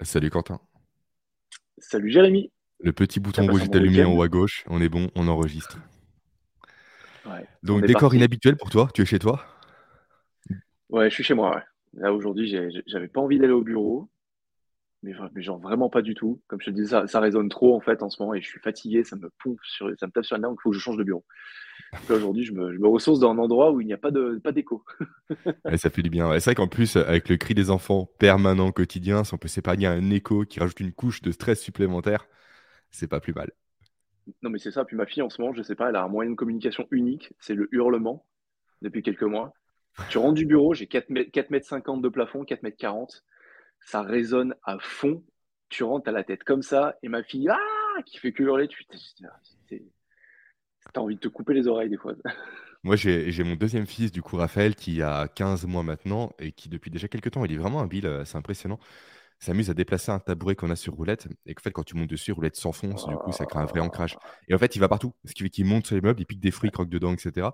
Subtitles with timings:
[0.00, 0.60] Salut Quentin.
[1.78, 2.50] Salut Jérémy.
[2.80, 4.64] Le petit bouton rouge est allumé en haut à gauche.
[4.68, 5.78] On est bon, on enregistre.
[7.26, 8.16] Ouais, Donc, décor parti.
[8.16, 9.44] inhabituel pour toi, tu es chez toi?
[10.90, 11.62] Ouais, je suis chez moi, ouais.
[11.94, 12.54] Là, aujourd'hui,
[12.86, 14.10] j'avais pas envie d'aller au bureau,
[15.02, 16.42] mais, genre vraiment pas du tout.
[16.48, 18.48] Comme je te disais, ça, ça résonne trop en fait en ce moment et je
[18.48, 20.76] suis fatigué, ça me pompe sur, ça me tape sur la nerf, il faut que
[20.76, 21.24] je change de bureau.
[22.10, 24.40] Aujourd'hui, je me, je me ressource dans un endroit où il n'y a pas de,
[24.42, 24.84] pas d'écho.
[25.64, 26.30] Ouais, ça fait du bien.
[26.38, 29.86] C'est vrai qu'en plus, avec le cri des enfants permanent quotidien, si on peut s'épargner
[29.86, 32.26] un écho qui rajoute une couche de stress supplémentaire,
[32.90, 33.50] c'est pas plus mal.
[34.42, 34.84] Non, mais c'est ça.
[34.84, 36.86] Puis ma fille, en ce moment, je sais pas, elle a un moyen de communication
[36.90, 38.26] unique, c'est le hurlement
[38.82, 39.52] depuis quelques mois.
[40.10, 43.24] Tu rentres du bureau, j'ai 4 mètres, 4 mètres 50 de plafond, 4 mètres 40.
[43.80, 45.22] Ça résonne à fond.
[45.68, 48.68] Tu rentres à la tête comme ça, et ma fille, ah, qui fait que hurler,
[48.68, 48.84] tu
[50.98, 52.14] as envie de te couper les oreilles des fois.
[52.84, 56.68] Moi, j'ai mon deuxième fils, du coup, Raphaël, qui a 15 mois maintenant et qui,
[56.68, 58.78] depuis déjà quelques temps, il est vraiment habile, euh, c'est impressionnant.
[59.38, 62.10] S'amuse à déplacer un tabouret qu'on a sur roulette et qu'en fait, quand tu montes
[62.10, 64.18] dessus, roulette s'enfonce, du coup, ça crée un vrai ancrage.
[64.48, 66.26] Et en fait, il va partout, ce qui fait qu'il monte sur les meubles, il
[66.26, 67.48] pique des fruits, croque dedans, etc.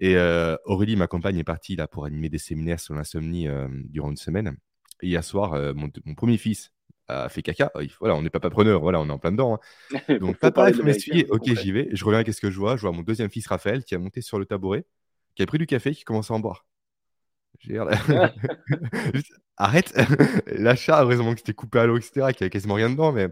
[0.00, 3.68] Et euh, Aurélie, ma compagne, est partie là pour animer des séminaires sur l'insomnie euh,
[3.84, 4.56] durant une semaine.
[5.00, 6.72] Et hier soir, mon premier fils
[7.12, 7.70] a fait caca.
[8.00, 9.60] Voilà, on n'est pas preneur, voilà, on est en plein dedans.
[9.92, 9.98] hein.
[10.20, 11.24] Donc, papa, il faut m'essuyer.
[11.24, 11.88] hein, Ok, j'y vais.
[11.92, 12.76] Je reviens, qu'est-ce que je vois?
[12.76, 14.84] Je vois mon deuxième fils, Raphaël, qui a monté sur le tabouret,
[15.34, 16.66] qui a pris du café, qui commence à en boire.
[19.56, 19.92] Arrête!
[20.46, 23.28] L'achat, heureusement que c'était coupé à l'eau, etc., qu'il n'y avait quasiment rien dedans, mais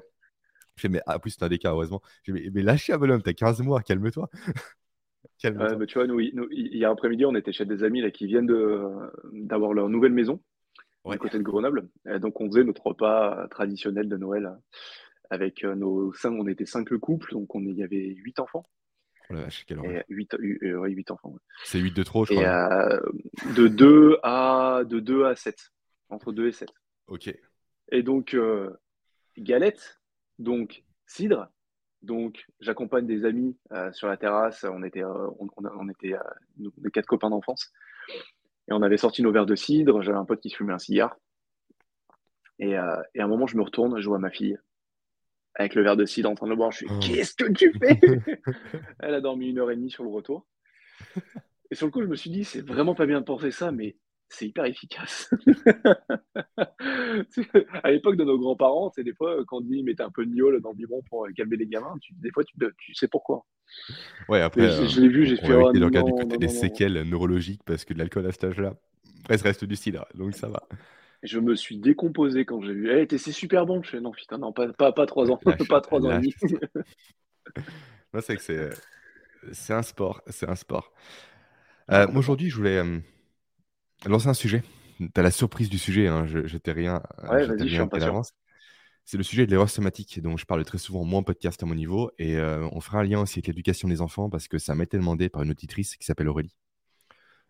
[0.77, 2.01] je fais, mais ah, en plus, c'est un des cas, heureusement.
[2.27, 4.31] Dit, mais, mais lâchez, bonhomme, t'as 15 mois, calme-toi.
[5.39, 5.77] Calme-toi.
[5.77, 8.47] mais tu vois, nous, nous, hier après-midi, on était chez des amis là, qui viennent
[8.47, 8.83] de,
[9.33, 10.41] d'avoir leur nouvelle maison
[11.05, 11.19] du Ouais.
[11.19, 11.89] côté de Grenoble.
[12.09, 14.79] Et donc, on faisait notre repas traditionnel de Noël euh,
[15.31, 18.39] avec euh, nos cinq, on était cinq le couple, donc on, il y avait huit
[18.41, 18.65] enfants.
[19.31, 20.03] Oh la vache, quelle Et horreur.
[20.09, 21.31] huit, euh, ouais, huit enfants.
[21.31, 21.39] ouais.
[21.65, 23.01] C'est 8 de trop, je Et crois, euh,
[23.55, 25.71] de 2 à, de 2 à 7,
[26.09, 26.69] entre 2 et 7.
[27.07, 27.33] Ok.
[27.93, 28.71] Et donc, euh,
[29.39, 30.01] galette,
[30.39, 31.49] donc cidre.
[32.03, 34.65] Donc, j'accompagne des amis euh, sur la terrasse.
[34.65, 37.73] On était, euh, on, on a- on était euh, les quatre copains d'enfance.
[38.71, 40.01] Et on avait sorti nos verres de cidre.
[40.03, 41.17] J'avais un pote qui se fumait un cigare.
[42.59, 44.59] Et, euh, et à un moment, je me retourne, je vois ma fille
[45.57, 46.71] avec le verre de cidre en train de le boire.
[46.71, 46.99] Je suis, Oh.
[47.03, 47.99] qu'est-ce que tu fais?
[49.01, 50.47] Elle a dormi une heure et demie sur le retour.
[51.71, 53.73] Et sur le coup, je me suis dit, c'est vraiment pas bien de penser ça,
[53.73, 53.97] mais
[54.31, 55.31] c'est hyper efficace.
[57.83, 60.33] À l'époque de nos grands-parents, c'est des fois, quand on dit, mettez un peu de
[60.33, 63.09] gnôle dans le biberon pour euh, calmer les gamins, tu, des fois, tu, tu sais
[63.09, 63.45] pourquoi.
[64.29, 65.85] Ouais, après, je, euh, je l'ai vu, on, j'ai on fait, va oh éviter de
[65.85, 68.75] regarder du côté des séquelles neurologiques parce que de l'alcool à cet âge-là,
[69.29, 70.63] ça reste du cidre, donc ça va.
[71.23, 73.83] Je me suis décomposé quand j'ai vu, eh, c'est super bon.
[73.83, 76.15] Je fais, non, putain, non, pas, pas, pas trois ans, lâche, pas trois ans et
[76.15, 76.59] lâche demi.
[78.15, 78.71] Non, c'est que c'est
[79.53, 80.93] c'est un sport, c'est un sport.
[81.91, 82.99] Euh, moi, aujourd'hui, je voulais euh,
[84.07, 84.63] lancer un sujet.
[85.15, 88.23] T'as la surprise du sujet, hein, je, je t'ai rien, Ouais, je rien.
[89.05, 91.67] C'est le sujet de l'erreur somatique, dont je parle très souvent, moi en podcast à
[91.67, 94.59] mon niveau, et euh, on fera un lien aussi avec l'éducation des enfants parce que
[94.59, 96.55] ça m'a été demandé par une auditrice qui s'appelle Aurélie.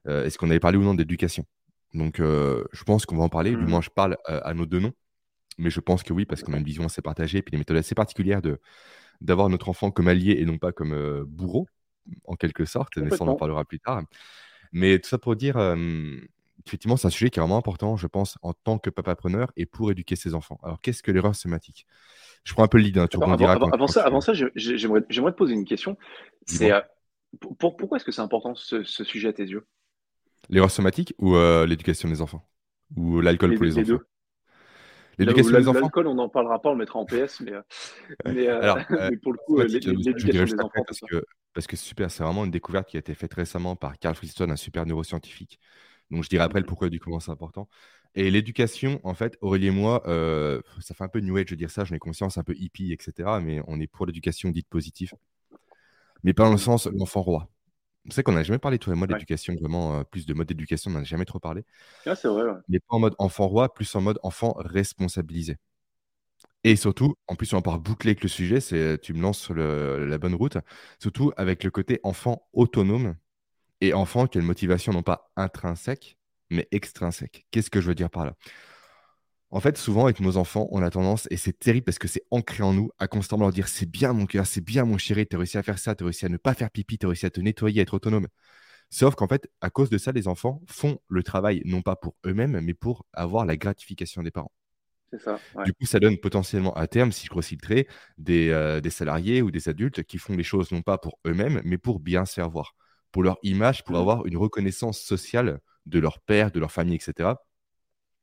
[0.08, 1.44] Euh, Est-ce qu'on avait parlé ou non d'éducation?
[1.92, 3.50] Donc, euh, je pense qu'on va en parler.
[3.50, 3.68] Du Mhm.
[3.68, 4.92] moins, je parle à nos deux noms,
[5.58, 7.58] mais je pense que oui, parce qu'on a une vision assez partagée et puis des
[7.58, 8.58] méthodes assez particulières de
[9.20, 11.68] d'avoir notre enfant comme allié et non pas comme bourreau,
[12.24, 14.02] en quelque sorte, mais ça, on en parlera plus tard.
[14.72, 15.76] Mais tout ça pour dire, euh,
[16.66, 19.66] effectivement, c'est un sujet qui est vraiment important, je pense, en tant que papa-preneur et
[19.66, 20.58] pour éduquer ses enfants.
[20.62, 21.86] Alors, qu'est-ce que l'erreur somatique
[22.44, 24.50] Je prends un peu le lead, hein, tu Attends, avant, avant, ça, avant ça, j'ai-
[24.54, 25.96] j'ai- j'aimerais, te poser une question.
[26.46, 26.80] C'est, euh,
[27.40, 29.66] pour, pour- pourquoi est-ce que c'est important ce, ce sujet à tes yeux?
[30.50, 32.46] L'erreur somatique ou euh, l'éducation des enfants?
[32.96, 33.84] Ou l'alcool pour les les enfants?
[33.84, 34.06] deux.
[35.18, 35.80] L'éducation des enfants?
[35.80, 37.62] L'alcool, on n'en parlera pas, on le mettra en PS, mais, euh,
[38.26, 38.76] mais, Alors,
[39.08, 42.44] mais pour le coup, l'éducation des enfants, parce que parce que c'est super, c'est vraiment
[42.44, 45.58] une découverte qui a été faite récemment par Carl Friston, un super neuroscientifique.
[46.10, 47.68] Donc, je dirai après le pourquoi du comment c'est important.
[48.14, 51.54] Et l'éducation, en fait, Aurélie et moi, euh, ça fait un peu new age de
[51.54, 53.40] dire ça, j'en ai conscience, un peu hippie, etc.
[53.40, 55.12] Mais on est pour l'éducation dite positive,
[56.22, 56.58] mais pas dans le Mhm.
[56.58, 57.48] sens l'enfant roi.
[58.08, 59.20] C'est vrai qu'on n'a jamais parlé, toi et moi, Ouais.
[59.20, 61.64] d'éducation, vraiment, euh, plus de mode d'éducation, on n'en a jamais trop parlé.
[62.06, 62.60] Ah, c'est vrai, ouais.
[62.68, 65.58] Mais pas en mode enfant roi, plus en mode enfant responsabilisé.
[66.64, 69.38] Et surtout, en plus, on va pouvoir boucler avec le sujet, c'est tu me lances
[69.40, 70.58] sur le- la bonne route,
[70.98, 73.16] surtout avec le côté enfant autonome
[73.80, 76.18] et enfant qui a une motivation non pas intrinsèque,
[76.50, 77.46] mais extrinsèque.
[77.50, 78.34] Qu'est-ce que je veux dire par là?
[79.52, 82.22] En fait, souvent, avec nos enfants, on a tendance, et c'est terrible parce que c'est
[82.30, 85.26] ancré en nous, à constamment leur dire c'est bien mon cœur, c'est bien mon chéri,
[85.26, 87.30] t'as réussi à faire ça, t'as réussi à ne pas faire pipi, t'as réussi à
[87.30, 88.28] te nettoyer, à être autonome.
[88.90, 92.16] Sauf qu'en fait, à cause de ça, les enfants font le travail non pas pour
[92.26, 94.52] eux-mêmes, mais pour avoir la gratification des parents.
[95.12, 95.64] C'est ça, ouais.
[95.64, 97.88] Du coup, ça donne potentiellement à terme, si je grossis le trait,
[98.18, 101.60] des, euh, des salariés ou des adultes qui font les choses non pas pour eux-mêmes,
[101.64, 102.76] mais pour bien se faire voir,
[103.12, 104.00] pour leur image, pour Mhm.
[104.00, 107.42] avoir une reconnaissance sociale de leur père, de leur famille, etc.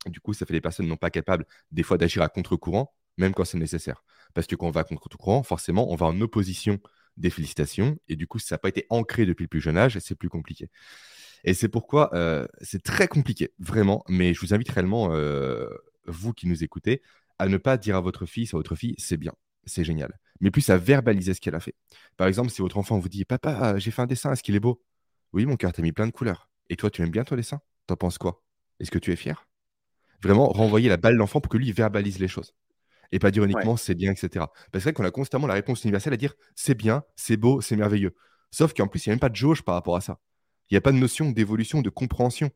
[0.07, 3.33] Du coup, ça fait des personnes non pas capables, des fois, d'agir à contre-courant, même
[3.33, 4.03] quand c'est nécessaire.
[4.33, 6.79] Parce que quand on va à contre-courant, forcément, on va en opposition
[7.17, 7.97] des félicitations.
[8.07, 10.15] Et du coup, si ça n'a pas été ancré depuis le plus jeune âge, c'est
[10.15, 10.69] plus compliqué.
[11.43, 14.03] Et c'est pourquoi euh, c'est très compliqué, vraiment.
[14.09, 15.67] Mais je vous invite réellement, euh,
[16.05, 17.01] vous qui nous écoutez,
[17.39, 19.33] à ne pas dire à votre fils, à votre fille, c'est bien,
[19.65, 20.19] c'est génial.
[20.41, 21.75] Mais plus à verbaliser ce qu'elle a fait.
[22.15, 24.59] Par exemple, si votre enfant vous dit, papa, j'ai fait un dessin, est-ce qu'il est
[24.59, 24.83] beau?
[25.33, 26.49] Oui, mon cœur, t'as mis plein de couleurs.
[26.69, 27.61] Et toi, tu aimes bien ton dessin?
[27.87, 28.43] T'en penses quoi?
[28.79, 29.47] Est-ce que tu es fier?
[30.21, 32.53] Vraiment, renvoyer la balle à l'enfant pour que lui verbalise les choses.
[33.11, 34.45] Et pas dire uniquement c'est bien, etc.
[34.71, 37.75] Parce que qu'on a constamment la réponse universelle à dire c'est bien, c'est beau, c'est
[37.75, 38.15] merveilleux.
[38.51, 40.19] Sauf qu'en plus, il n'y a même pas de jauge par rapport à ça.
[40.69, 42.51] Il n'y a pas de notion d'évolution, de compréhension.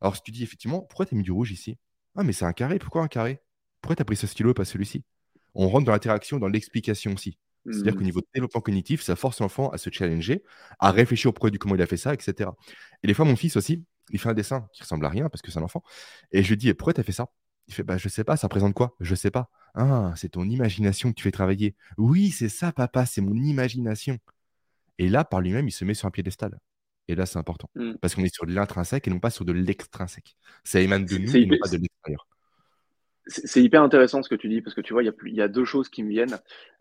[0.00, 1.78] Alors, si tu dis effectivement, pourquoi tu as mis du rouge ici?
[2.14, 3.42] Ah, mais c'est un carré, pourquoi un carré?
[3.80, 5.04] Pourquoi tu as pris ce stylo et pas celui-ci?
[5.56, 7.38] On rentre dans l'interaction, dans l'explication aussi.
[7.68, 8.04] C'est-à-dire qu'au mmh.
[8.04, 10.44] niveau de développement cognitif, ça force l'enfant à se challenger,
[10.78, 12.50] à réfléchir au pourquoi du comment il a fait ça, etc.
[13.02, 15.42] Et des fois, mon fils aussi, il fait un dessin qui ressemble à rien parce
[15.42, 15.82] que c'est un enfant.
[16.30, 17.28] Et je lui dis, pourquoi tu as fait ça?
[17.68, 18.94] Il fait, bah, je sais pas, ça représente quoi?
[19.00, 19.50] Je sais pas.
[19.74, 21.74] Ah, c'est ton imagination que tu fais travailler.
[21.98, 24.18] Oui, c'est ça, papa, c'est mon imagination.
[24.98, 26.58] Et là, par lui-même, il se met sur un piédestal.
[27.08, 27.68] Et là, c'est important.
[27.74, 27.94] Mmh.
[28.00, 30.36] Parce qu'on est sur de l'intrinsèque et non pas sur de l'extrinsèque.
[30.62, 32.28] Ça émane de nous et non pas de l'extérieur.
[33.28, 35.64] C'est hyper intéressant ce que tu dis, parce que tu vois, il y, a deux
[35.64, 36.38] choses qui me viennent.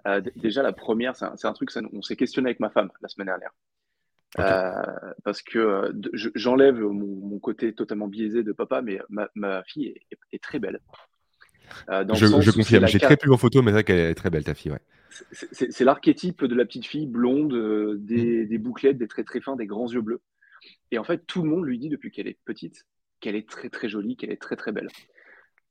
[0.07, 3.27] Euh, déjà, la première, c'est un, truc, on s'est questionné avec ma femme la semaine
[3.27, 3.51] dernière.
[4.37, 5.91] Euh, parce que euh,
[6.35, 9.95] j'enlève mon, côté totalement biaisé de papa, mais ma, fille
[10.31, 10.79] est, très belle.
[11.89, 14.53] je, confirme, j'ai très peu en photo, mais c'est vrai qu'elle est très belle, ta
[14.53, 14.71] fille.
[14.71, 14.81] Ouais.
[15.31, 18.05] C'est l'archétype de la petite fille blonde, mmh.
[18.05, 20.21] des, bouclettes, des traits très fins, des grands yeux bleus.
[20.91, 22.85] Et en fait, tout le monde lui dit depuis qu'elle est petite
[23.21, 24.89] qu'elle est très très jolie, qu'elle est très très belle.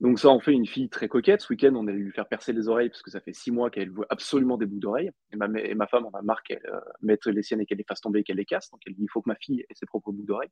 [0.01, 1.41] Donc ça en fait une fille très coquette.
[1.41, 3.71] Ce week-end, on allait lui faire percer les oreilles parce que ça fait six mois
[3.71, 5.11] qu'elle veut absolument des boucles d'oreilles.
[5.33, 7.79] Et ma, et ma, femme en a marre qu'elle euh, mette les siennes et qu'elle
[7.79, 8.71] les fasse tomber et qu'elle les casse.
[8.71, 10.51] Donc elle dit il faut que ma fille ait ses propres boucles d'oreilles.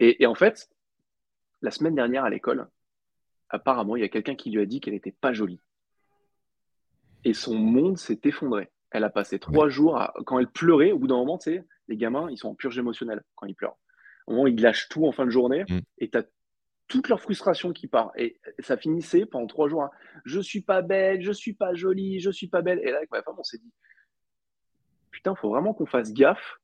[0.00, 0.70] Et, en fait,
[1.60, 2.68] la semaine dernière à l'école,
[3.48, 5.60] apparemment, il y a quelqu'un qui lui a dit qu'elle n'était pas jolie.
[7.24, 8.70] Et son monde s'est effondré.
[8.90, 10.14] Elle a passé trois jours à...
[10.24, 10.92] quand elle pleurait.
[10.92, 13.56] Au bout d'un moment, tu sais, les gamins, ils sont en purge émotionnelle quand ils
[13.56, 13.76] pleurent.
[14.26, 15.80] Au moment où ils lâchent tout en fin de journée, mm.
[15.98, 16.24] et tu as
[16.88, 18.12] toute leur frustration qui part.
[18.16, 19.82] Et ça finissait pendant trois jours.
[19.82, 19.90] Hein.
[20.24, 22.80] Je suis pas belle, je suis pas jolie, je suis pas belle.
[22.82, 23.72] Et là, avec ma femme, on s'est dit
[25.10, 26.60] putain, faut vraiment qu'on fasse gaffe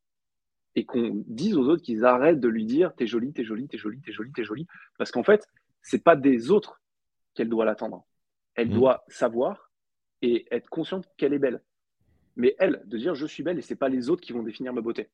[0.77, 3.79] et qu'on dise aux autres qu'ils arrêtent de lui dire t'es jolie, t'es jolie, t'es
[3.79, 4.67] jolie, t'es jolie, t'es jolie.
[4.97, 5.49] Parce qu'en fait,
[5.83, 6.81] c'est pas des autres
[7.35, 8.07] qu'elle doit l'attendre.
[8.55, 8.75] Elle mmh.
[8.75, 9.73] doit savoir
[10.23, 11.63] et être consciente qu'elle est belle.
[12.37, 14.73] Mais elle, de dire je suis belle et c'est pas les autres qui vont définir
[14.73, 15.11] ma beauté.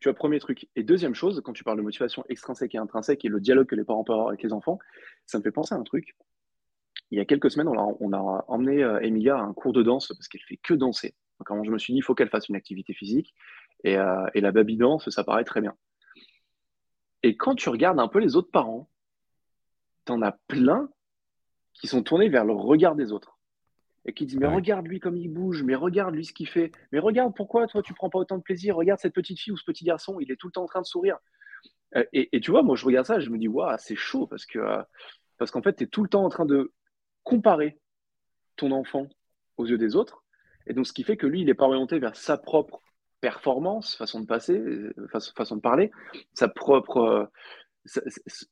[0.00, 0.66] Tu vois, premier truc.
[0.76, 3.76] Et deuxième chose, quand tu parles de motivation extrinsèque et intrinsèque et le dialogue que
[3.76, 4.78] les parents peuvent avoir avec les enfants,
[5.26, 6.16] ça me fait penser à un truc.
[7.10, 10.08] Il y a quelques semaines, on a, emmené euh, Emilia à un cours de danse
[10.08, 11.14] parce qu'elle fait que danser.
[11.38, 13.34] Donc, je me suis dit, il faut qu'elle fasse une activité physique.
[13.84, 15.74] Et, euh, et la baby danse, ça paraît très bien.
[17.22, 18.88] Et quand tu regardes un peu les autres parents,
[20.06, 20.88] tu en as plein
[21.74, 23.39] qui sont tournés vers le regard des autres
[24.06, 26.72] et qui dit mais regarde lui comme il bouge, mais regarde lui ce qu'il fait,
[26.92, 29.56] mais regarde pourquoi toi tu prends pas autant de plaisir, regarde cette petite fille ou
[29.56, 31.18] ce petit garçon, il est tout le temps en train de sourire.
[31.96, 34.46] Euh, et, tu vois, moi je regarde ça, je me dis waouh, c'est chaud parce
[34.46, 34.82] que euh,
[35.38, 36.72] parce qu'en fait tu es tout le temps en train de
[37.24, 37.78] comparer
[38.56, 39.08] ton enfant
[39.56, 40.24] aux yeux des autres,
[40.66, 42.80] et donc ce qui fait que lui il est pas orienté vers sa propre
[43.20, 44.94] performance, façon de passer, euh,
[45.36, 45.90] façon, de parler,
[46.32, 47.30] sa propre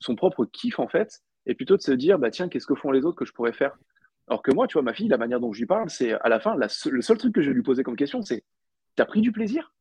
[0.01, 2.91] son propre kiff en fait, et plutôt de se dire bah tiens qu'est-ce que font
[2.91, 3.79] les autres que je pourrais faire?
[4.29, 6.29] Alors que moi, tu vois, ma fille, la manière dont je lui parle, c'est à
[6.29, 8.45] la fin, le seul truc que je vais lui poser comme question, c'est
[8.99, 9.73] T'as pris du plaisir?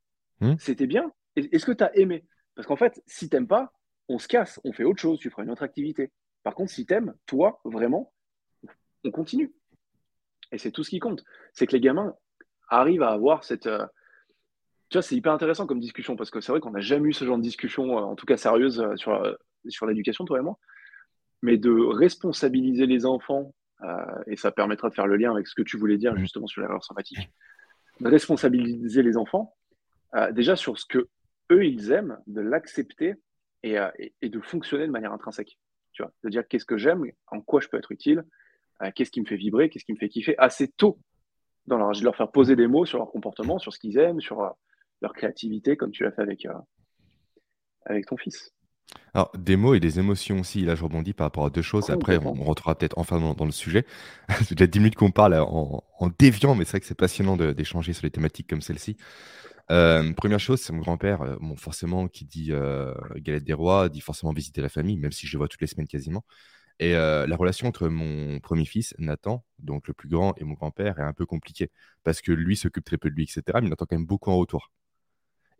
[0.41, 0.53] Hmm?
[0.59, 1.11] C'était bien?
[1.35, 2.23] Est-ce que tu as aimé?
[2.53, 3.73] Parce qu'en fait, si t'aimes pas,
[4.09, 6.11] on se casse, on fait autre chose, tu feras une autre activité.
[6.43, 8.13] Par contre, si t'aimes, toi, vraiment,
[9.03, 9.55] on continue.
[10.51, 11.23] Et c'est tout ce qui compte.
[11.53, 12.13] C'est que les gamins
[12.69, 13.65] arrivent à avoir cette.
[13.65, 13.87] Euh,
[14.89, 17.13] tu vois, c'est hyper intéressant comme discussion parce que c'est vrai qu'on n'a jamais eu
[17.13, 19.35] ce genre de discussion, euh, en tout cas sérieuse, euh, sur,
[19.67, 20.59] sur l'éducation, toi et moi.
[21.41, 23.55] Mais de responsabiliser les enfants
[24.25, 26.19] et ça permettra de faire le lien avec ce que tu voulais dire mmh.
[26.19, 27.31] justement sur l'erreur sympathique,
[27.99, 29.55] de responsabiliser les enfants
[30.15, 31.09] euh, déjà sur ce que
[31.51, 33.15] eux ils aiment, de l'accepter
[33.65, 35.59] euh, et, et, de fonctionner de manière intrinsèque.
[35.91, 38.23] Tu vois, de dire qu'est-ce que j'aime, en quoi je peux être utile,
[38.93, 40.99] qu'est-ce qui me fait vibrer, qu'est-ce qui me fait kiffer assez tôt
[41.65, 44.21] dans leur, de leur faire poser des mots sur leur comportement, sur ce qu'ils aiment,
[44.21, 44.55] sur
[45.01, 46.47] leur créativité, comme tu l'as fait avec,
[47.85, 48.53] avec ton fils.
[49.13, 51.89] Alors, des mots et des émotions aussi, là je rebondis par rapport à deux choses.
[51.89, 53.85] Après, on, rentrera peut-être enfin dans, le sujet.
[54.45, 55.83] C'est déjà 10 minutes qu'on parle en,
[56.19, 58.95] déviant, mais c'est vrai que c'est passionnant d'échanger sur les thématiques comme celle-ci.
[59.71, 63.89] Euh, première chose, c'est mon grand-père, euh, bon, forcément, qui dit euh, galette des rois,
[63.89, 66.23] dit forcément visiter la famille, même si je le vois toutes les semaines quasiment.
[66.79, 70.99] Et la relation entre mon premier fils, Nathan, donc le plus grand, et mon grand-père
[70.99, 71.71] est un peu compliquée,
[72.03, 74.29] parce que lui s'occupe très peu de lui, etc., mais il attend quand même beaucoup
[74.29, 74.71] en retour.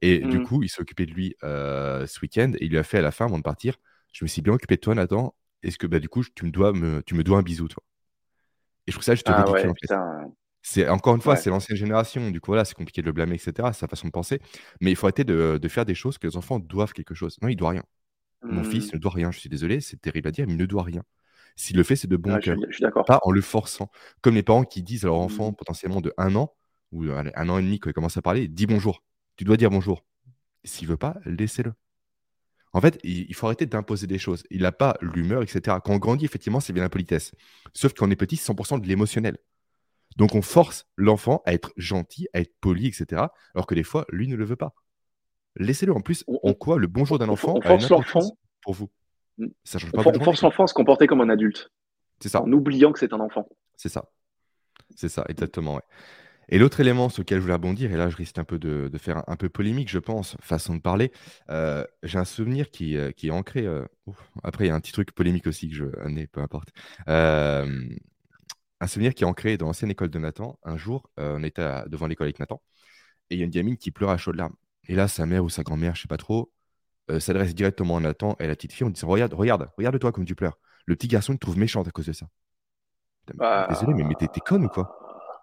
[0.02, 0.42] Et du mmh.
[0.42, 3.12] coup, il s'est occupé de lui ce week-end et il lui a fait à la
[3.12, 3.78] fin, avant de partir,
[4.14, 5.36] je me suis bien occupé de toi, Nathan.
[5.64, 7.84] est-ce que bah, du coup, tu me dois, me, tu me dois un bisou, toi?
[8.88, 9.90] Et je trouve ça juste Ah ridicule, ouais, en fait.
[9.90, 10.34] putain.
[10.64, 11.38] C'est encore une fois, Ouais.
[11.38, 12.32] c'est l'ancienne génération.
[12.32, 13.74] Du coup, voilà, c'est compliqué de le blâmer, etc.
[13.74, 14.42] C'est sa façon de penser.
[14.82, 17.38] Mais il faut arrêter de, de faire des choses que les enfants doivent quelque chose.
[17.42, 17.84] Non, il doit rien.
[18.50, 19.32] Mon fils ne doit rien.
[19.32, 21.04] Je suis désolé, c'est terrible à dire, mais il ne doit rien.
[21.58, 22.58] S'il le fait, c'est de bon Ouais, cœur.
[22.58, 23.06] suis, je suis d'accord.
[23.06, 23.92] Pas en le forçant.
[24.22, 25.54] Comme les parents qui disent à leur enfant Hmm.
[25.54, 26.56] potentiellement de un an,
[26.94, 29.04] ou allez, un an et demi, quand il commence à parler, dis bonjour.
[29.38, 30.04] Tu dois dire bonjour.
[30.64, 31.74] S'il veut pas, laissez-le.
[32.74, 34.44] En fait, il, faut arrêter d'imposer des choses.
[34.50, 35.78] Il n'a pas l'humeur, etc.
[35.84, 37.34] Quand on grandit, effectivement, c'est bien la politesse.
[37.74, 39.38] Sauf qu'on est petit, c'est 100% de l'émotionnel.
[40.18, 43.28] Donc on force l'enfant à être gentil, à être poli, etc.
[43.56, 44.74] Alors que des fois, lui ne le veut pas.
[45.56, 45.94] Laissez-le.
[45.94, 48.74] En plus, On, en on- quoi le bonjour d'un on- enfant on force l'enfant, pour
[48.74, 48.90] vous
[49.38, 50.24] hmm, Ça change on, pas on journée.
[50.26, 51.72] force l'enfant à se comporter comme un adulte,
[52.20, 52.42] C'est ça.
[52.44, 53.48] en oubliant que c'est un enfant.
[53.76, 54.10] C'est ça.
[54.96, 55.76] C'est ça, exactement.
[55.76, 55.82] ouais.
[56.50, 58.90] Et l'autre élément sur lequel je voulais rebondir, et là je risque un peu de,
[58.92, 61.12] de faire un, un peu polémique, je pense, façon de parler.
[61.50, 63.66] euh, J'ai un souvenir qui, euh, qui est ancré.
[63.66, 65.86] euh, ouf, après, il y a un petit truc polémique aussi que je.
[66.10, 66.70] mais peu importe.
[68.80, 70.60] Un souvenir qui est ancré dans l'ancienne école de Nathan.
[70.64, 72.62] Un jour, on était à- devant l'école avec Nathan,
[73.30, 74.56] et il y a une gamine qui pleure à chaudes larmes.
[74.88, 76.52] Et là, sa mère ou sa grand-mère, je sais pas trop,
[77.20, 80.36] s'adresse directement à Nathan et la petite fille en disant Regarde, regarde, regarde-toi comme tu
[80.36, 80.60] pleures.
[80.88, 82.28] Le petit garçon, il te trouve méchante à cause de ça.
[83.26, 84.90] Putain, mais, euh, désolé, mais, mais t'es conne ou quoi?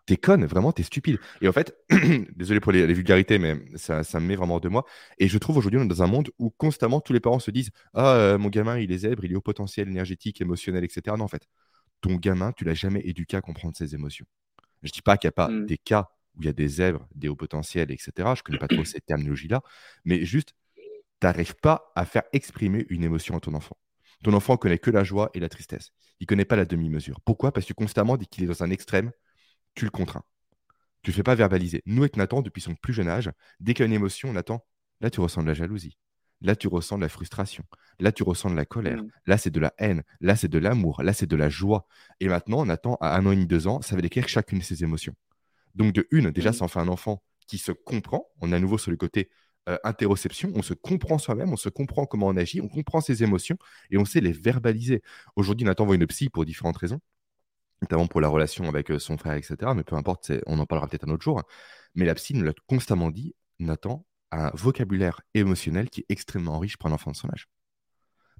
[0.06, 1.18] T'es conne, vraiment, t'es stupide.
[1.40, 1.74] Et en fait,
[2.36, 4.84] désolé pour les, les vulgarités, mais ça, ça me met vraiment hors de moi.
[5.18, 7.50] Et je trouve aujourd'hui, on est dans un monde où constamment tous les parents se
[7.50, 11.16] disent Ah, euh, mon gamin, il est zèbre, il est au potentiel énergétique, émotionnel, etc.
[11.16, 11.48] Non, en fait,
[12.02, 14.26] ton gamin, tu l'as jamais éduqué à comprendre ses émotions.
[14.82, 15.64] Je dis pas qu'il n'y a pas hmm.
[15.64, 18.12] des cas où il y a des zèbres, des hauts potentiels, etc.
[18.36, 19.62] Je connais pas trop ces terminologies-là,
[20.04, 20.54] mais juste,
[21.20, 23.78] t'arrives pas à faire exprimer une émotion à ton enfant.
[24.22, 25.92] Ton enfant connaît que la joie et la tristesse.
[26.20, 27.20] Il connaît pas la demi-mesure.
[27.24, 27.52] Pourquoi?
[27.52, 29.12] Parce que constamment, dès qu'il est dans un extrême,
[29.74, 30.24] tu le contrains.
[31.02, 31.82] Tu le fais pas verbaliser.
[31.86, 34.64] Nous, avec Nathan, depuis son plus jeune âge, dès qu'il y a une émotion, Nathan,
[35.00, 35.98] là, tu ressens de la jalousie.
[36.40, 37.64] Là, tu ressens de la frustration.
[38.00, 39.02] Là, tu ressens de la colère.
[39.02, 39.08] Hmm.
[39.26, 40.02] Là, c'est de la haine.
[40.20, 41.02] Là, c'est de l'amour.
[41.02, 41.86] Là, c'est de la joie.
[42.20, 44.64] Et maintenant, Nathan, à un an et demi, deux ans, ça va décrire chacune de
[44.64, 45.14] ses émotions.
[45.74, 46.54] Donc, de une, déjà, Hmm.
[46.54, 48.28] ça en fait un enfant qui se comprend.
[48.40, 49.30] On est à nouveau sur le côté
[49.68, 50.52] euh, interoception.
[50.54, 53.56] On se comprend soi-même, on se comprend comment on agit, on comprend ses émotions
[53.90, 55.02] et on sait les verbaliser.
[55.36, 57.00] Aujourd'hui, Nathan voit une psy pour différentes raisons,
[57.82, 59.56] notamment pour la relation avec son frère, etc.
[59.74, 61.42] Mais peu importe, on en parlera peut-être un autre jour.
[61.94, 66.58] Mais la psy nous l'a constamment dit, Nathan a un vocabulaire émotionnel qui est extrêmement
[66.58, 67.48] riche pour un enfant de son âge.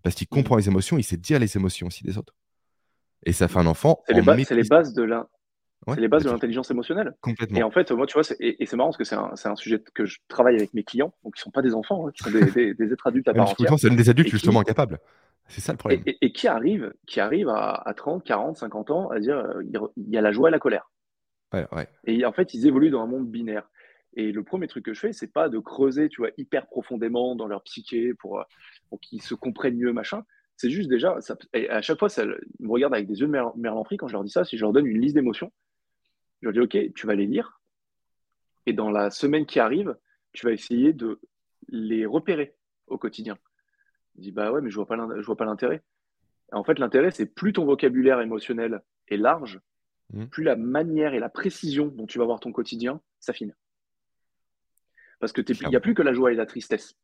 [0.03, 2.35] Parce qu'il comprend les émotions, il sait dire les émotions aussi des autres.
[3.25, 4.69] Et ça fait un enfant C'est les, ba- c'est les maîtrise.
[4.69, 5.29] bases de la-
[5.87, 7.09] Ouais, c'est les bases de l'intelligence émotionnelle.
[7.09, 7.61] Et complètement.
[7.67, 9.17] en fait, moi, tu vois, et, et c'est marrant parce que c'est
[9.49, 12.11] un, sujet que je travaille avec mes clients, donc qui sont pas des enfants, hein,
[12.15, 14.61] qui sont des, des- des êtres adultes à part entière, c'est des adultes et justement
[14.63, 14.99] qui, incapables.
[15.49, 16.03] C'est ça le et, problème.
[16.07, 19.63] et- et qui arrivent, qui arrivent à, à 30, 40, 50 ans à dire euh,
[19.97, 20.91] il y a- la joie et la colère.
[21.53, 21.89] Ouais, ouais.
[22.05, 23.69] Et en fait, ils évoluent dans un monde binaire.
[24.17, 27.35] Et le premier truc que je fais, c'est pas de creuser, tu vois, hyper profondément
[27.37, 28.45] dans leur psyché pour, euh,
[28.89, 30.25] pour qu'ils se comprennent mieux, machin.
[30.57, 33.27] C'est juste déjà, ça, et à chaque fois, ça, ils me regardent avec des yeux
[33.27, 33.53] de mer-
[33.99, 34.45] quand je leur dis ça.
[34.45, 35.53] Si je leur donne une liste d'émotions,
[36.41, 37.61] je leur dis, OK, tu vas les lire.
[38.67, 39.97] Et dans la semaine qui arrive,
[40.33, 41.21] tu vas essayer de
[41.69, 42.55] les repérer
[42.87, 43.37] au quotidien.
[44.17, 45.83] Je dis, bah ouais, mais je vois pas je vois pas l'intérêt.
[46.53, 49.61] En fait, l'intérêt, c'est plus ton vocabulaire émotionnel est large,
[50.13, 50.29] Mhm.
[50.29, 53.55] plus la manière et la précision dont tu vas voir ton quotidien s'affinent.
[55.19, 56.95] Parce que il n'y a plus que la joie et la tristesse.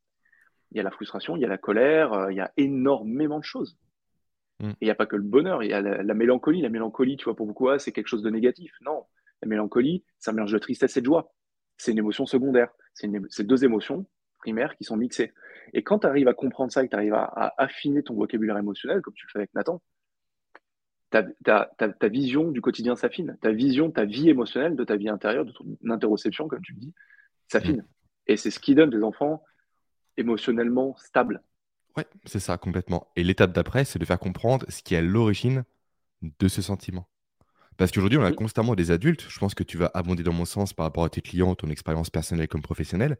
[0.72, 3.38] Il y a la frustration, il y a la colère, euh, il y a énormément
[3.38, 3.78] de choses.
[4.60, 4.68] Mm.
[4.70, 6.60] Et il n'y a pas que le bonheur, il y a la, la mélancolie.
[6.60, 8.72] La mélancolie, tu vois, pour beaucoup, ah, c'est quelque chose de négatif.
[8.82, 9.06] Non,
[9.42, 11.32] la mélancolie, c'est un mélange de tristesse et de joie.
[11.78, 12.70] C'est une émotion secondaire.
[12.92, 14.06] C'est deux émotions
[14.38, 15.32] primaires qui sont mixées.
[15.72, 18.14] Et quand tu arrives à comprendre ça et que tu arrives à, à affiner ton
[18.14, 19.80] vocabulaire émotionnel, comme tu le fais avec Nathan,
[21.10, 23.36] ta, ta- ta- ta vision du quotidien s'affine.
[23.40, 26.78] Ta vision, ta vie émotionnelle, de ta vie intérieure, de ton interoception, comme tu le
[26.78, 26.94] dis,
[27.48, 27.84] s'affine.
[28.26, 29.42] Et c'est ce qui donne des enfants
[30.16, 31.42] émotionnellement stables.
[31.96, 33.08] Ouais, c'est ça, complètement.
[33.16, 35.64] Et l'étape d'après, c'est de faire comprendre ce qui est à l'origine
[36.22, 37.08] de ce sentiment.
[37.76, 38.36] Parce qu'aujourd'hui, on a Mm.
[38.36, 41.08] constamment des adultes, je pense que tu vas abonder dans mon sens par rapport à
[41.08, 43.16] tes clients, ton expérience personnelle comme professionnelle,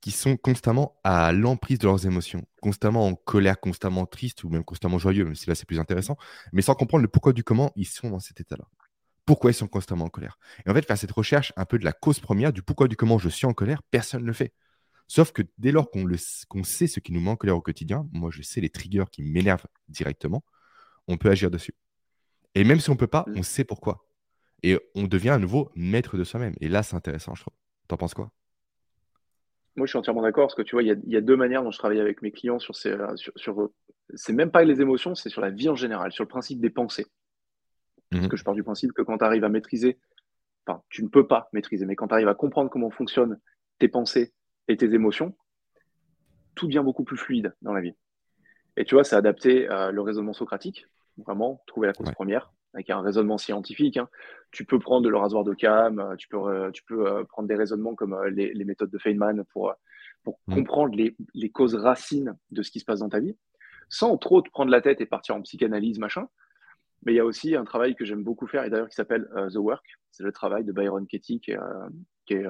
[0.00, 4.64] qui sont constamment à l'emprise de leurs émotions, constamment en colère, constamment triste ou même
[4.64, 6.16] constamment joyeux, même si là c'est plus intéressant,
[6.52, 8.64] mais sans comprendre le pourquoi du comment ils sont dans cet état-là.
[9.24, 10.38] Pourquoi ils sont constamment en colère.
[10.66, 12.96] Et en fait, faire cette recherche un peu de la cause première, du pourquoi du
[12.96, 14.52] comment je suis en colère, personne ne le fait.
[15.06, 18.30] Sauf que dès lors qu'on sait ce qui nous met en colère au quotidien, moi
[18.32, 20.44] je sais les triggers qui m'énervent directement,
[21.08, 21.74] on peut agir dessus.
[22.54, 23.38] Et même si on peut pas, Mm.
[23.38, 24.06] on sait pourquoi.
[24.62, 26.54] Et on devient à nouveau maître de soi-même.
[26.60, 27.54] Et là, c'est intéressant, je trouve.
[27.88, 28.30] T'en penses quoi?
[29.76, 31.20] Moi, je suis entièrement d'accord parce que tu vois, il y a, il y a
[31.20, 33.70] deux manières dont je travaille avec mes clients sur ces, euh, sur, sur-
[34.14, 36.70] c'est même pas les émotions, c'est sur la vie en général, sur le principe des
[36.70, 37.06] pensées.
[38.10, 38.28] Parce Mhm.
[38.28, 39.98] que je pars du principe que quand tu arrives à maîtriser,
[40.66, 43.38] enfin, tu ne peux pas maîtriser, mais quand tu arrives à comprendre comment fonctionnent
[43.78, 44.34] tes pensées
[44.68, 45.34] et tes émotions,
[46.54, 47.94] tout devient beaucoup plus fluide dans la vie.
[48.76, 50.86] Et tu vois, c'est adapter le raisonnement socratique,
[51.16, 53.96] vraiment trouver la cause première avec un raisonnement scientifique.
[53.96, 54.08] Hein.
[54.50, 58.16] Tu peux prendre le rasoir de Cam, tu peux, tu peux prendre des raisonnements comme
[58.28, 59.74] les, méthodes de Feynman pour,
[60.22, 60.54] pour mmh.
[60.54, 63.36] comprendre les, les, causes racines de ce qui se passe dans ta vie,
[63.88, 66.28] sans trop te prendre la tête et partir en psychanalyse, machin.
[67.04, 69.28] Mais il y a aussi un travail que j'aime beaucoup faire, et d'ailleurs qui s'appelle
[69.52, 69.84] The Work.
[70.12, 71.58] C'est le travail de Byron Katie, qui est,
[72.26, 72.44] qui est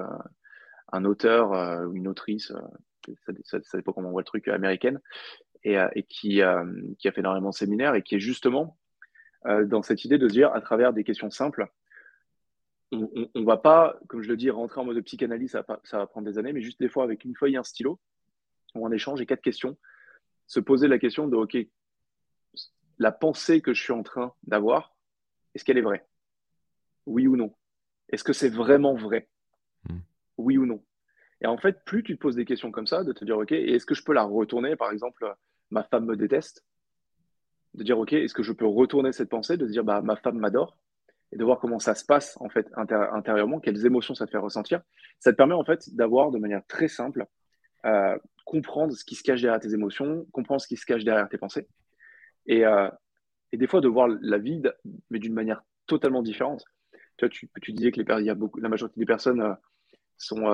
[0.93, 2.53] un auteur ou une autrice,
[3.25, 5.01] ça, ça, dépend comment on voit le truc, américaine,
[5.65, 6.65] et, euh, qui, euh,
[6.99, 8.79] qui, a fait énormément de séminaires et qui est justement
[9.47, 11.67] euh, dans cette idée de se dire, à travers des questions simples,
[12.93, 15.99] on ne va pas, comme je le dis, rentrer en mode psychanalyse, ça va, ça
[15.99, 17.99] va prendre des années, mais juste des fois avec une feuille et un stylo,
[18.75, 19.79] ou un échange et quatre questions,
[20.47, 21.57] se poser la question de, OK,
[22.99, 24.95] la pensée que je suis en train d'avoir,
[25.55, 26.07] est-ce qu'elle est vraie?
[27.07, 27.55] Oui ou non?
[28.11, 29.29] Est-ce que c'est vraiment vrai?
[29.89, 30.01] Hmm.
[30.37, 30.85] Oui ou non?
[31.41, 33.53] Et en fait, plus tu te poses des questions comme ça, de te dire, OK,
[33.53, 35.35] est-ce que je peux la retourner, par exemple,
[35.71, 36.65] ma femme me déteste,
[37.75, 40.39] de dire, OK, est-ce que je peux retourner cette pensée, de dire, bah, ma femme
[40.39, 40.77] m'adore,
[41.33, 44.39] et de voir comment ça se passe, en fait, intérieurement, quelles émotions ça te fait
[44.39, 44.83] ressentir.
[45.19, 47.27] Ça te permet, en fait, d'avoir de manière très simple,
[47.87, 51.29] euh, comprendre ce qui se cache derrière tes émotions, comprendre ce qui se cache derrière
[51.29, 51.69] tes pensées.
[52.47, 52.91] Et, euh,
[53.53, 54.63] et des fois, de voir la vie,
[55.11, 56.65] mais d'une manière totalement différente.
[57.17, 59.55] Tu, tu, tu disais que les, y a beaucoup, la majorité des personnes euh,
[60.19, 60.45] sont,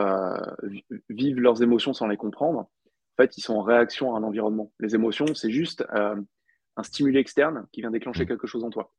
[1.09, 2.71] vivent leurs émotions sans les comprendre
[3.19, 4.73] fait, ils sont en réaction à un environnement.
[4.81, 5.85] Les émotions, c'est juste
[6.79, 8.29] un stimuli externe qui vient déclencher mm.
[8.29, 8.93] quelque chose en toi.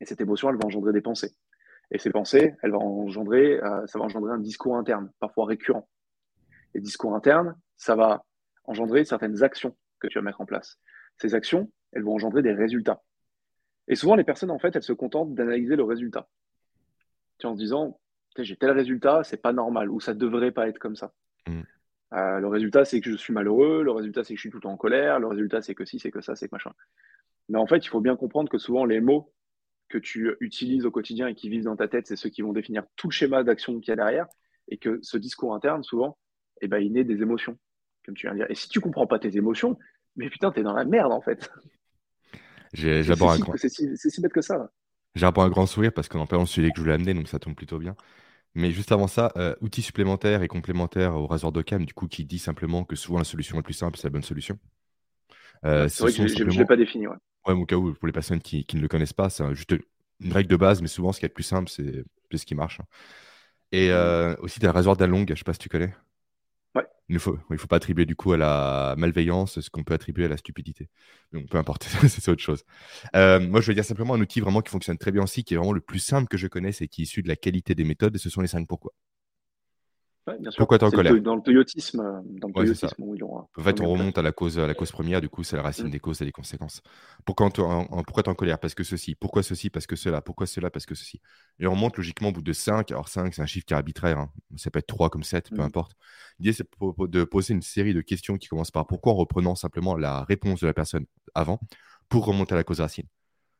[0.00, 1.34] Et cette émotion, elle va engendrer des pensées.
[1.90, 5.88] Et ces pensées, elle va engendrer, euh, ça va engendrer un discours interne, parfois récurrent.
[6.74, 8.24] Et discours interne, ça va
[8.64, 10.78] engendrer certaines actions que tu vas mettre en place.
[11.18, 13.02] Ces actions, elles vont engendrer des résultats.
[13.86, 16.28] Et souvent, les personnes, en fait, elles se contentent d'analyser le résultat.
[17.44, 18.00] en se disant,
[18.36, 21.12] j'ai tel résultat, c'est pas normal, ou ça devrait pas être comme ça.
[21.46, 21.62] Mm.
[22.14, 24.58] Euh, le résultat, c'est que je suis malheureux, le résultat, c'est que je suis tout
[24.58, 26.72] le temps en colère, le résultat, c'est que si, c'est que ça, c'est que machin.
[27.48, 29.32] Mais en fait, il faut bien comprendre que souvent, les mots
[29.88, 32.52] que tu utilises au quotidien et qui vivent dans ta tête, c'est ceux qui vont
[32.52, 34.26] définir tout le schéma d'action qu'il y a derrière,
[34.68, 36.18] et que ce discours interne, souvent,
[36.60, 37.58] eh ben, il naît des émotions,
[38.04, 38.50] comme tu viens de dire.
[38.50, 39.76] Et si tu comprends pas tes émotions,
[40.16, 41.50] mais putain, t'es dans la merde, en fait.
[42.72, 43.56] J'ai un grand...
[43.56, 44.70] C'est si, bête que ça.
[45.14, 47.54] J'ai un grand sourire parce qu'en parlant, celui que je voulais amener, donc ça tombe
[47.54, 47.94] plutôt bien.
[48.54, 52.24] Mais juste avant ça, euh, outil supplémentaire et complémentaire au rasoir d'Occam, du coup, qui
[52.24, 54.58] dit simplement que souvent la solution la plus simple, c'est la bonne solution.
[55.64, 57.06] Euh, c'est vrai que je ne l'ai pas défini.
[57.06, 57.16] Ouais.
[57.46, 59.74] ouais, au cas où, pour les personnes qui, qui ne le connaissent pas, c'est juste
[60.20, 62.54] une règle de base, mais souvent, ce qui est le plus simple, c'est ce qui
[62.54, 62.80] marche.
[62.80, 62.86] Hein.
[63.72, 65.92] Et euh, aussi, tu as le rasoir d'Along, je ne sais pas si tu connais.
[67.10, 67.38] Il ne faut,
[67.68, 70.88] pas attribuer du coup à la malveillance ce qu'on peut attribuer à la stupidité.
[71.32, 72.64] Donc, peu importe, c'est autre chose.
[73.14, 75.52] Euh, moi, je vais dire simplement un outil vraiment qui fonctionne très bien aussi, qui
[75.52, 77.74] est vraiment le plus simple que je connaisse et qui est issu de la qualité
[77.74, 78.92] des méthodes, et ce sont les 5 pourquoi.
[80.56, 83.04] Pourquoi tu es en colère Dans le toyotisme, euh, dans le toyotisme
[83.56, 85.62] En fait, on remonte à la cause, à la cause première, du coup, c'est la
[85.62, 85.90] racine mm.
[85.90, 86.80] des causes et des conséquences.
[87.26, 88.58] Pourquoi tu es en colère?
[88.58, 89.14] Parce que ceci.
[89.14, 89.68] Pourquoi ceci?
[89.68, 90.22] Parce que cela.
[90.22, 90.70] Pourquoi cela?
[90.70, 91.20] Parce que ceci.
[91.58, 92.90] Et on remonte logiquement au bout de 5.
[92.90, 94.18] Alors 5, c'est un chiffre qui est arbitraire.
[94.18, 94.32] Hein.
[94.56, 95.60] Ça peut être 3 comme 7, peu mm.
[95.60, 95.92] importe.
[96.38, 96.66] L'idée, c'est
[96.98, 100.60] de poser une série de questions qui commencent par pourquoi en reprenant simplement la réponse
[100.60, 101.60] de la personne avant
[102.08, 103.06] pour remonter à la cause racine.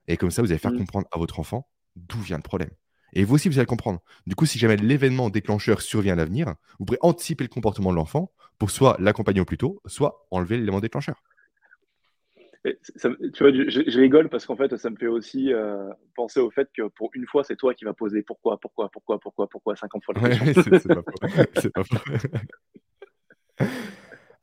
[0.08, 0.78] Et comme ça, vous allez faire mm.
[0.78, 2.70] comprendre à votre enfant d'où vient le problème.
[3.14, 4.00] Et vous aussi, vous allez comprendre.
[4.26, 7.96] Du coup, si jamais l'événement déclencheur survient à l'avenir, vous pourrez anticiper le comportement de
[7.96, 11.22] l'enfant pour soit l'accompagner au plus tôt, soit enlever l'élément déclencheur.
[12.64, 12.72] tu
[13.40, 16.88] vois, je, rigole parce qu'en fait, ça me fait aussi euh, penser au fait que
[16.88, 20.14] pour une fois, c'est toi qui vas poser pourquoi, pourquoi, pourquoi, pourquoi, pourquoi 50 fois
[20.14, 20.62] question.
[20.78, 21.12] c'est pas faux.
[21.74, 21.96] Pas faux.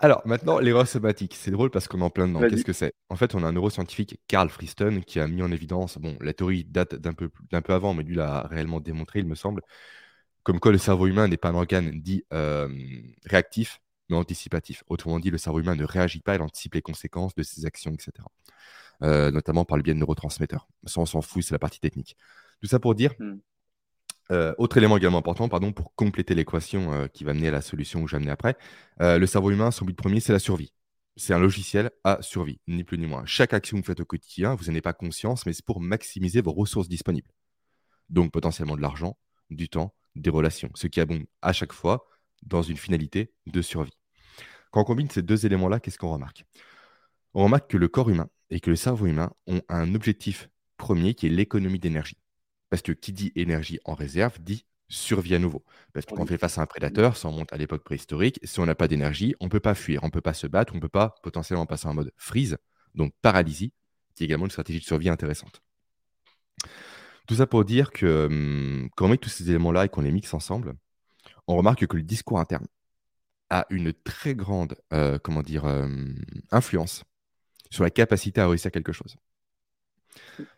[0.01, 1.36] Alors, maintenant, l'erreur somatique.
[1.36, 2.41] C'est drôle parce qu'on est en plein dedans.
[2.41, 2.93] Qu'est-ce que c'est?
[3.12, 6.34] En fait, on a un neuroscientifique, Carl Friston, qui a mis en évidence, bon, la
[6.34, 9.63] théorie date d'un peu, d'un peu avant, mais lui l'a réellement démontré, il me semble,
[10.43, 12.69] comme quoi le cerveau humain n'est pas un organe dit euh,
[13.26, 14.86] réactif, mais anticipatif.
[14.88, 17.91] Autrement dit, le cerveau humain ne réagit pas, il anticipe les conséquences de ses actions,
[17.91, 18.12] etc.
[19.04, 20.69] Euh, notamment par le biais de neurotransmetteurs.
[20.86, 22.15] Ça, on s'en fout, c'est la partie technique.
[22.62, 23.34] Tout ça pour dire, mmh.
[24.32, 28.02] Euh, autre élément également important, pardon, pour compléter l'équation qui va mener à la solution
[28.02, 28.56] que j'ai amenée après,
[29.02, 30.71] le cerveau humain, son but premier, c'est la survie.
[31.17, 33.26] C'est un logiciel à survie, ni plus ni moins.
[33.26, 35.82] Chaque action que vous faites au quotidien, vous n'en avez pas conscience, mais c'est pour
[35.82, 37.30] maximiser vos ressources disponibles.
[38.10, 39.17] Donc potentiellement de l'argent,
[39.50, 42.08] du temps, des relations, ce qui abonde à chaque fois
[42.43, 43.97] dans une finalité de survie.
[44.71, 46.45] Quand on combine ces deux éléments-là, qu'est-ce qu'on remarque?
[47.34, 51.13] On remarque que le corps humain et que le cerveau humain ont un objectif premier
[51.13, 52.17] qui est l'économie d'énergie.
[52.69, 55.63] Parce que qui dit énergie en réserve dit survie à nouveau.
[55.93, 58.39] Parce que quand on fait face à un prédateur, si on monte à l'époque préhistorique,
[58.43, 60.47] si on n'a pas d'énergie, on ne peut pas fuir, on ne peut pas se
[60.47, 62.58] battre, on ne peut pas potentiellement passer en mode freeze,
[62.93, 63.73] donc paralysie,
[64.15, 65.62] qui est également une stratégie de survie intéressante.
[67.27, 70.12] Tout ça pour dire que hum, quand on met tous ces éléments-là et qu'on les
[70.12, 70.73] mixe ensemble,
[71.47, 72.67] on remarque que le discours interne
[73.49, 76.15] a une très grande euh, comment dire, hum,
[76.51, 77.04] influence
[77.69, 79.15] sur la capacité à réussir quelque chose.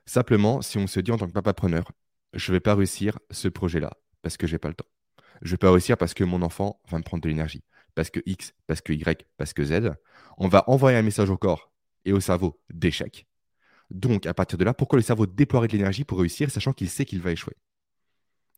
[0.05, 1.91] Simplement, si on se dit en tant que papa-preneur,
[2.33, 3.91] je ne vais pas réussir ce projet-là
[4.23, 4.87] parce que je n'ai pas le temps.
[5.43, 8.21] Je vais pas réussir parce que mon enfant va me prendre de l'énergie, parce que
[8.25, 9.91] X, parce que Y, parce que Z.
[10.37, 11.71] On va envoyer un message au corps
[12.05, 13.27] et au cerveau d'échec.
[13.91, 16.89] Donc, à partir de là, pourquoi le cerveau déploierait de l'énergie pour réussir, sachant qu'il
[16.89, 17.55] sait qu'il va échouer?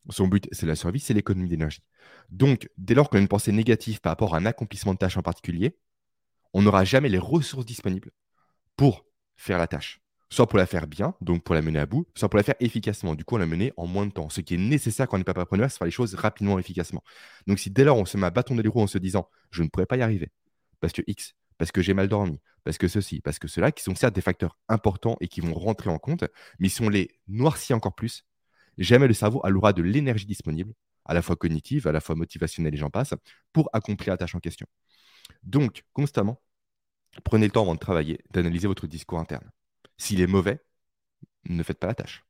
[0.09, 1.81] Son but, c'est la survie, c'est l'économie d'énergie.
[2.29, 5.17] Donc, dès lors qu'on a une pensée négative par rapport à un accomplissement de tâche
[5.17, 5.77] en particulier,
[6.53, 8.11] on n'aura jamais les ressources disponibles
[8.75, 10.04] pour faire la tâche.
[10.29, 12.55] Soit pour la faire bien, donc pour la mener à bout, soit pour la faire
[12.59, 13.15] efficacement.
[13.15, 14.29] Du coup, on la mener en moins de temps.
[14.29, 16.61] Ce qui est nécessaire quand on n'est pas preneur, c'est faire les choses rapidement et
[16.61, 17.03] efficacement.
[17.47, 19.63] Donc, si dès lors on se met à bâton les roues en se disant je
[19.63, 20.31] ne pourrais pas y arriver,
[20.79, 23.83] parce que X, parce que j'ai mal dormi, parce que ceci, parce que cela, qui
[23.83, 26.25] sont certes des facteurs importants et qui vont rentrer en compte,
[26.59, 28.25] mais si on les noircit encore plus,
[28.77, 30.73] jamais le cerveau aura de l'énergie disponible,
[31.05, 33.13] à la fois cognitive, à la fois motivationnelle et j'en passe,
[33.53, 34.65] pour accomplir la tâche en question.
[35.43, 36.41] Donc, constamment,
[37.23, 39.49] prenez le temps avant de travailler d'analyser votre discours interne.
[39.97, 40.59] S'il est mauvais,
[41.45, 42.25] ne faites pas la tâche.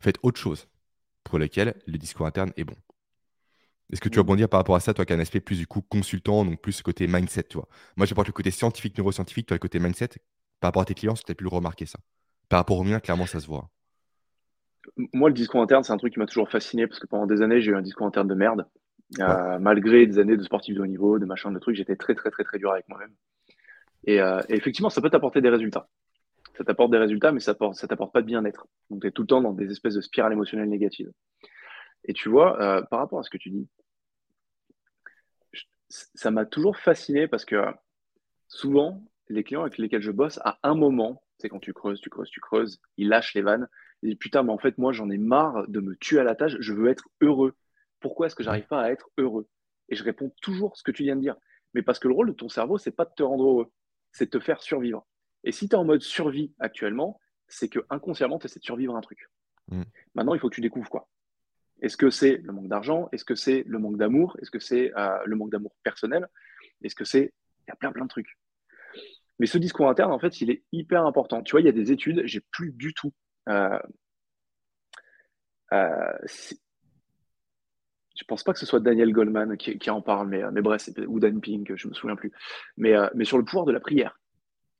[0.00, 0.68] Faites autre chose
[1.22, 2.76] pour lequel le discours interne est bon.
[3.92, 5.58] Est-ce que tu vas dire par rapport à ça, toi qui as un aspect plus
[5.58, 8.96] du coup consultant, donc plus ce côté mindset, tu vois Moi, j'apporte le côté scientifique,
[8.96, 10.08] neuroscientifique, toi le côté mindset.
[10.60, 11.98] Par rapport à tes clients, est-ce que tu as pu le remarquer ça?
[12.48, 13.68] Par rapport au mien, clairement, ça se voit.
[15.12, 17.42] Moi, le discours interne, c'est un truc qui m'a toujours fasciné parce que pendant des
[17.42, 18.66] années, j'ai eu un discours interne de merde.
[19.20, 22.14] Euh, malgré des années de sportif de haut niveau, de machin, de trucs, j'étais très,
[22.14, 23.12] très, très, très dur avec moi-même.
[24.06, 25.88] Et, euh, et, effectivement, ça peut t'apporter des résultats.
[26.56, 28.66] Ça t'apporte des résultats, mais ça ne t'apporte pas de bien-être.
[28.90, 31.10] Donc, tu es tout le temps dans des espèces de spirales émotionnelles négatives.
[32.04, 33.66] Et tu vois, euh, par rapport à ce que tu dis,
[35.88, 37.56] ça m'a toujours fasciné parce que
[38.48, 42.10] souvent, les clients avec lesquels je bosse, à un moment, c'est quand tu creuses, tu
[42.10, 43.68] creuses, tu creuses, ils lâchent les vannes.
[44.02, 46.34] Ils disent putain, mais en fait, moi, j'en ai marre de me tuer à la
[46.34, 47.54] tâche, je veux être heureux.
[48.00, 49.48] Pourquoi est-ce que j'arrive pas à être heureux?
[49.88, 51.36] Et je réponds toujours ce que tu viens de dire.
[51.72, 53.72] Mais parce que le rôle de ton cerveau, c'est pas de te rendre heureux,
[54.12, 55.06] c'est de te faire survivre.
[55.44, 58.96] Et si tu es en mode survie actuellement, c'est que inconsciemment, tu essaies de survivre
[58.96, 59.28] un truc.
[59.68, 59.82] Mm.
[60.14, 61.08] Maintenant, il faut que tu découvres quoi.
[61.82, 63.08] Est-ce que c'est le manque d'argent?
[63.12, 64.36] Est-ce que c'est le manque d'amour?
[64.40, 66.28] Est-ce que c'est euh, le manque d'amour personnel?
[66.82, 67.34] Est-ce que c'est...
[67.66, 68.38] Il y a plein, plein de trucs.
[69.38, 71.42] Mais ce discours interne, en fait, il est hyper important.
[71.42, 73.12] Tu vois, il y a des études, j'ai plus du tout...
[73.48, 73.78] Euh,
[75.72, 76.18] euh,
[78.16, 81.18] je pense pas que ce soit Daniel Goldman qui, en parle, mais, mais bref, ou
[81.18, 82.32] Dan Pink, je me souviens plus.
[82.76, 84.18] Mais, mais sur le pouvoir de la prière.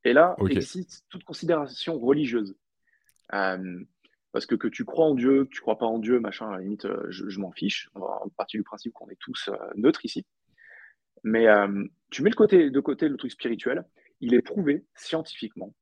[0.04, 2.56] Et là, il existe toute considération religieuse.
[4.34, 6.56] Parce que que tu crois en Dieu, que tu crois pas en Dieu, machin, à
[6.56, 7.88] la limite, euh, je, m'en fiche.
[7.94, 10.26] On va partir du principe qu'on est tous euh, neutres ici.
[11.22, 13.84] Mais euh, tu mets le côté, de côté le truc spirituel.
[14.20, 15.72] Il est prouvé scientifiquement.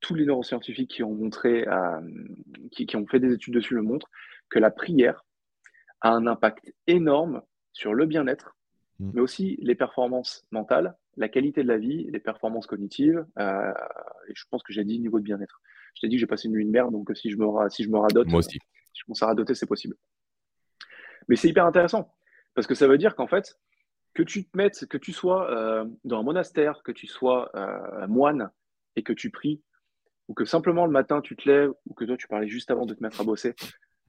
[0.00, 1.66] tous les neuroscientifiques qui ont montré,
[2.70, 4.08] qui, ont fait des études dessus le montrent,
[4.48, 5.26] que la prière
[6.00, 8.56] a un impact énorme sur le bien-être,
[9.00, 9.10] mm.
[9.12, 13.24] mais aussi les performances mentales, la qualité de la vie, les performances cognitives.
[13.38, 15.60] et je pense que j'ai dit niveau de bien-être.
[15.94, 17.84] Je t'ai dit que j'ai passé une nuit de merde, donc si je me, si
[17.84, 18.58] je me radote, Moi aussi.
[18.92, 19.96] si je commence à radoter, c'est possible.
[21.28, 22.14] Mais c'est hyper intéressant,
[22.54, 23.58] parce que ça veut dire qu'en fait,
[24.14, 28.06] que tu te mettes, que tu sois euh, dans un monastère, que tu sois euh,
[28.06, 28.50] moine
[28.96, 29.62] et que tu pries,
[30.28, 32.86] ou que simplement le matin tu te lèves, ou que toi tu parlais juste avant
[32.86, 33.54] de te mettre à bosser,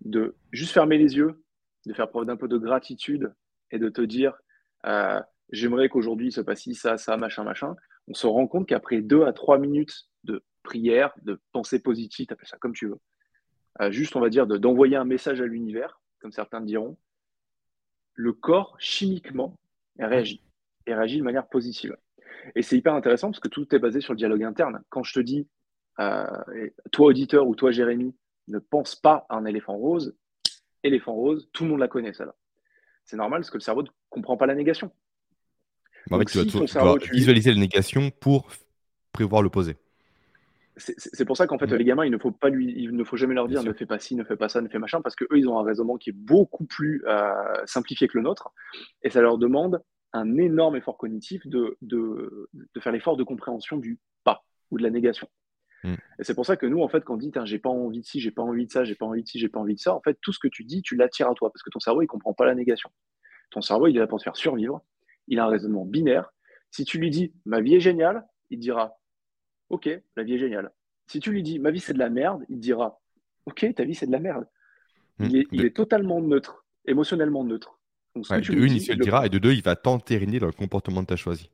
[0.02, 1.44] de juste fermer les yeux,
[1.86, 3.34] de faire preuve d'un peu de gratitude
[3.72, 4.38] et de te dire
[4.86, 5.20] euh,
[5.52, 7.76] j'aimerais qu'aujourd'hui se passe ci, ça, ça, machin, machin,
[8.08, 12.48] on se rend compte qu'après deux à trois minutes de prière, de pensée positive, appelles
[12.48, 13.00] ça comme tu veux.
[13.82, 16.98] Euh, juste, on va dire, d'envoyer un message à l'univers, comme certains diront,
[18.16, 19.58] le corps, chimiquement,
[20.00, 20.44] réagit.
[20.86, 21.96] Et réagit de manière positive.
[22.56, 24.84] Et c'est hyper intéressant parce que tout est basé sur le dialogue interne.
[24.90, 25.48] Quand je te dis,
[26.00, 26.26] euh,
[26.92, 28.16] toi auditeur ou toi Jérémy,
[28.48, 30.16] ne pense pas à un éléphant rose,
[30.84, 32.36] éléphant rose, tout le monde la connaît, ça là.
[33.06, 34.92] C'est normal parce que le cerveau ne comprend pas la négation.
[36.12, 38.50] En fait, tu dois, visualiser la négation pour
[39.12, 39.78] prévoir l'opposé
[40.78, 43.18] c'est pour ça qu'en fait, les gamins, il ne faut pas lui, il ne faut
[43.18, 45.16] jamais leur dire ne fais pas ci, ne fais pas ça, ne fais machin, parce
[45.16, 47.32] qu'eux, ils ont un raisonnement qui est beaucoup plus euh,
[47.66, 48.50] simplifié que le nôtre,
[49.04, 49.82] et ça leur demande
[50.14, 54.84] un énorme effort cognitif de, de, de faire l'effort de compréhension du pas ou de
[54.84, 55.28] la négation.
[55.84, 55.94] Mm.
[55.94, 58.06] Et c'est pour ça que nous, en fait, quand on dit j'ai pas envie de
[58.06, 59.80] ci, j'ai pas envie de ça, j'ai pas envie de ci, j'ai pas envie de
[59.80, 61.80] ça, en fait, tout ce que tu dis, tu l'attires à toi, parce que ton
[61.80, 62.90] cerveau, il comprend pas la négation.
[63.52, 64.82] Ton cerveau, il est là pour te faire survivre.
[65.28, 66.34] Il a un raisonnement binaire.
[66.72, 68.98] Si tu lui dis ma vie est géniale, il dira
[69.70, 70.72] Ok, la vie est géniale.
[71.08, 73.00] Si tu lui dis ma vie c'est de la merde, il dira
[73.46, 74.48] Ok, ta vie c'est de la merde.
[75.20, 75.26] Hmm.
[75.26, 77.80] Il, est, totalement neutre, émotionnellement neutre.
[78.16, 81.02] de une, il se le dira, et de deux, il va t'entériner dans le comportement
[81.02, 81.52] que tu as choisi.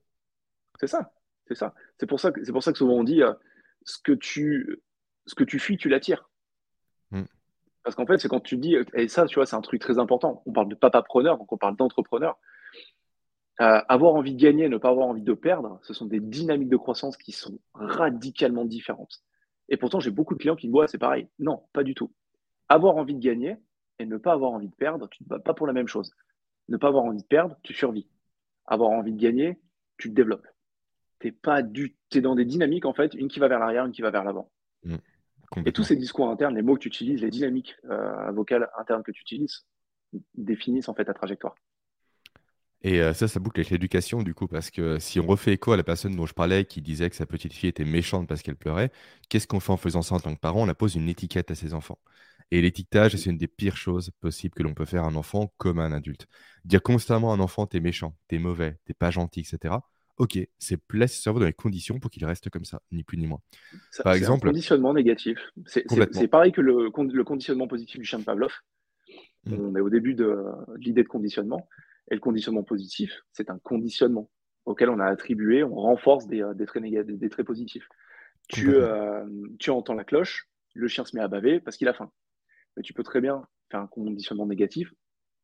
[0.79, 1.11] C'est ça,
[1.47, 1.73] c'est ça.
[1.97, 3.33] C'est pour ça que c'est pour ça que souvent on dit euh,
[3.83, 4.81] ce que tu
[5.25, 6.29] ce que tu fuis, tu l'attires.
[7.11, 7.25] Hmm.
[7.83, 9.99] Parce qu'en fait, c'est quand tu dis, et ça, tu vois, c'est un truc très
[9.99, 10.43] important.
[10.45, 12.37] On parle de papa preneur, donc on parle d'entrepreneur.
[13.61, 16.69] Euh, avoir envie de gagner, ne pas avoir envie de perdre, ce sont des dynamiques
[16.69, 19.21] de croissance qui sont radicalement différentes.
[19.67, 21.27] Et pourtant, j'ai beaucoup de clients qui me disent, c'est pareil.
[21.39, 22.13] Non, pas du tout.
[22.69, 23.57] Avoir envie de gagner
[23.99, 26.13] et ne pas avoir envie de perdre, tu ne vas pas pour la même chose.
[26.69, 28.07] Ne pas avoir envie de perdre, tu survis.
[28.65, 29.59] Avoir envie de gagner,
[29.97, 30.47] tu te développes.
[31.19, 31.97] Tu pas du...
[32.15, 34.23] es dans des dynamiques, en fait, une qui va vers l'arrière, une qui va vers
[34.23, 34.49] l'avant.
[34.85, 34.95] Mmh.
[35.65, 39.03] et tous ces discours internes, les mots que tu utilises, les dynamiques euh, vocales internes
[39.03, 39.65] que tu utilises,
[40.35, 41.55] définissent en fait ta trajectoire.
[42.81, 45.73] Et euh, ça, ça boucle avec l'éducation, du coup, parce que si on refait écho
[45.73, 48.41] à la personne dont je parlais qui disait que sa petite fille était méchante parce
[48.41, 48.91] qu'elle pleurait,
[49.27, 50.67] qu'est-ce qu'on fait en faisant ça en tant que parent?
[50.67, 51.99] On pose une étiquette à ses enfants.
[52.51, 55.53] Et l'étiquetage, c'est une des pires choses possibles que l'on peut faire à un enfant
[55.57, 56.27] comme à un adulte.
[56.65, 59.75] Dire constamment à un enfant, t'es méchant, t'es mauvais, t'es pas gentil, etc.
[60.17, 63.17] Ok, c'est placer son cerveau dans les conditions pour qu'il reste comme ça, ni plus
[63.17, 63.39] ni moins.
[64.03, 65.37] Par exemple, un conditionnement négatif.
[65.65, 68.51] C'est pareil que le, le, conditionnement positif du chien de Pavlov.
[69.45, 69.53] Mmh.
[69.53, 70.35] On est au début de
[70.77, 71.67] l'idée de conditionnement.
[72.11, 74.29] Et le conditionnement positif, c'est un conditionnement
[74.65, 77.87] auquel on a attribué, on renforce des, euh, traits, négatifs, des traits positifs.
[78.47, 79.25] Tu, euh,
[79.59, 82.11] tu entends la cloche, le chien se met à baver parce qu'il a faim.
[82.75, 84.91] Mais tu peux très bien faire un conditionnement négatif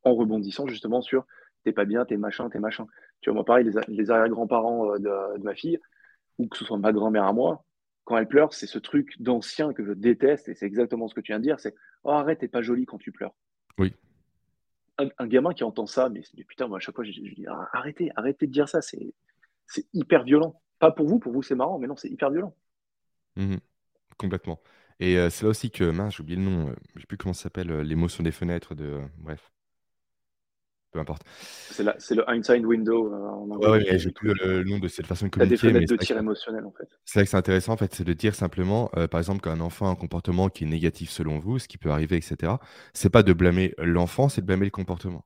[0.04, 1.26] en rebondissant justement sur
[1.64, 2.86] t'es pas bien, t'es machin, t'es machin.
[3.22, 5.80] Tu vois, moi, pareil, les, arrière-grands-parents euh, de, de, ma fille,
[6.38, 7.66] ou que ce soit ma grand-mère à moi,
[8.04, 11.22] quand elle pleure, c'est ce truc d'ancien que je déteste, et c'est exactement ce que
[11.22, 11.74] tu viens de dire, c'est
[12.04, 13.34] «Oh, arrête, t'es pas jolie quand tu pleures.»
[13.80, 13.94] Oui
[14.98, 18.48] un, gamin qui entend ça, mais, putain, moi, à chaque fois, je, dis arrêtez, arrêtez
[18.48, 19.14] de dire ça, c'est
[19.94, 20.62] hyper violent.
[20.80, 22.56] Pas pour vous, pour vous, c'est marrant, mais non, c'est hyper violent.
[23.36, 23.56] Mmh
[24.18, 24.62] complètement.
[25.00, 27.18] Et euh, c'est là aussi que, mince, j'ai oublié le nom, euh, je sais plus
[27.18, 29.02] comment ça s'appelle, euh, l'émotion des fenêtres, de.
[29.18, 29.52] bref
[30.96, 31.24] peu importe.
[32.00, 33.70] C'est le Einstein Window euh, en anglais.
[33.70, 35.72] Ouais, j'ai plus le, nom de cette façon de communiquer.
[35.72, 36.88] des de tir émotionnel en fait.
[37.04, 39.60] C'est vrai que c'est intéressant en fait, c'est de dire simplement, euh, par exemple, qu'un
[39.60, 42.54] enfant a un comportement qui est négatif selon vous, ce qui peut arriver, etc.
[42.94, 45.26] C'est pas de blâmer l'enfant, c'est de blâmer le comportement.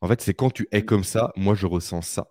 [0.00, 2.28] En fait, c'est quand tu es comme ça, moi je ressens ça.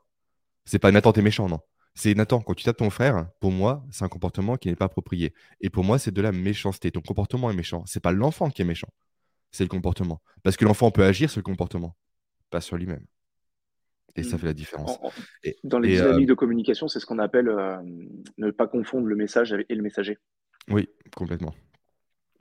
[0.65, 1.59] C'est pas Nathan, t'es méchant, non.
[1.93, 4.85] C'est Nathan, quand tu tapes ton frère, pour moi, c'est un comportement qui n'est pas
[4.85, 5.33] approprié.
[5.61, 6.91] Et pour moi, c'est de la méchanceté.
[6.91, 7.83] Ton comportement est méchant.
[7.85, 8.89] C'est pas l'enfant qui est méchant
[9.55, 10.21] c'est le comportement.
[10.43, 11.95] Parce que l'enfant peut agir sur le comportement,
[12.49, 13.05] pas sur lui-même.
[14.17, 14.39] Et ça mmh.
[14.39, 14.99] fait la différence.
[15.63, 17.77] dans les dynamiques euh, de communication, c'est ce qu'on appelle euh,
[18.37, 20.17] ne pas confondre le message et le messager.
[20.69, 21.53] Oui, complètement.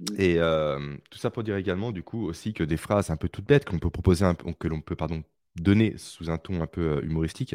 [0.00, 0.04] Mmh.
[0.18, 3.28] Et euh, tout ça pour dire également, du coup, aussi que des phrases un peu
[3.28, 5.22] toutes bêtes qu'on peut proposer, un, que l'on peut pardon,
[5.56, 7.54] donner sous un ton un peu humoristique.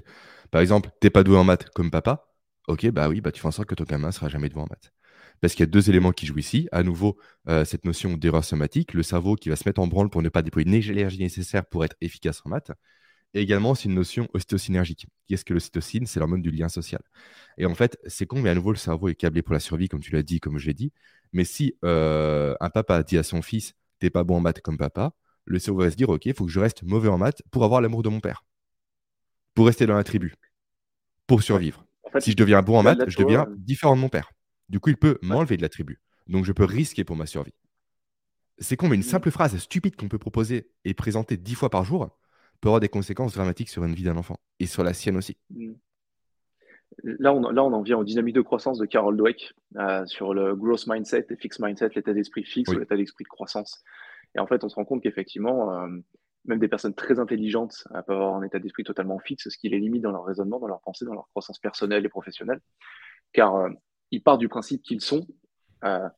[0.51, 2.33] Par exemple, t'es pas doué en maths comme papa?
[2.67, 4.67] Ok, bah oui, bah tu fais en sorte que ton gamin sera jamais doué en
[4.69, 4.93] maths
[5.41, 6.67] parce qu'il y a deux éléments qui jouent ici.
[6.71, 10.10] À nouveau, euh, cette notion d'erreur somatique, le cerveau qui va se mettre en branle
[10.10, 12.71] pour ne pas déployer l'énergie nécessaire pour être efficace en maths.
[13.34, 15.08] Et également, c'est une notion ostéosynergique.
[15.28, 17.02] Qu'est-ce que l'ocytocine C'est l'hormone du lien social.
[17.58, 19.88] Et en fait, c'est con, mais à nouveau, le cerveau est câblé pour la survie,
[19.88, 20.91] comme tu l'as dit, comme je l'ai dit.
[21.32, 24.78] Mais si euh, un papa dit à son fils, t'es pas bon en maths comme
[24.78, 25.13] papa,
[25.45, 27.63] le cerveau va se dire, ok, il faut que je reste mauvais en maths pour
[27.63, 28.45] avoir l'amour de mon père,
[29.54, 30.34] pour rester dans la tribu,
[31.28, 31.86] pour survivre.
[32.19, 34.32] si je deviens bon en maths, je deviens différent de mon père.
[34.69, 35.99] Du coup, il peut m'enlever de la tribu.
[36.27, 37.53] Donc, je peux risquer pour ma survie.
[38.60, 39.03] C'est con, mais une mmh.
[39.03, 42.10] simple phrase stupide qu'on peut proposer et présenter dix fois par jour
[42.62, 45.38] peut avoir des conséquences dramatiques sur une vie d'un enfant et sur la sienne aussi.
[45.49, 45.71] Mmh.
[47.03, 50.34] Là on, là, on en vient aux dynamiques de croissance de Carol Dweck euh, sur
[50.34, 53.84] le growth mindset et fixed mindset, l'état d'esprit fixe ou l'état d'esprit de croissance.
[54.36, 55.88] Et en fait, on se rend compte qu'effectivement, euh,
[56.45, 59.69] même des personnes très intelligentes euh, peuvent avoir un état d'esprit totalement fixe, ce qui
[59.69, 62.60] les limite dans leur raisonnement, dans leur pensée, dans leur croissance personnelle et professionnelle.
[63.32, 63.69] Car
[64.11, 65.25] ils partent du principe qu'ils sont.
[65.83, 66.09] Euh,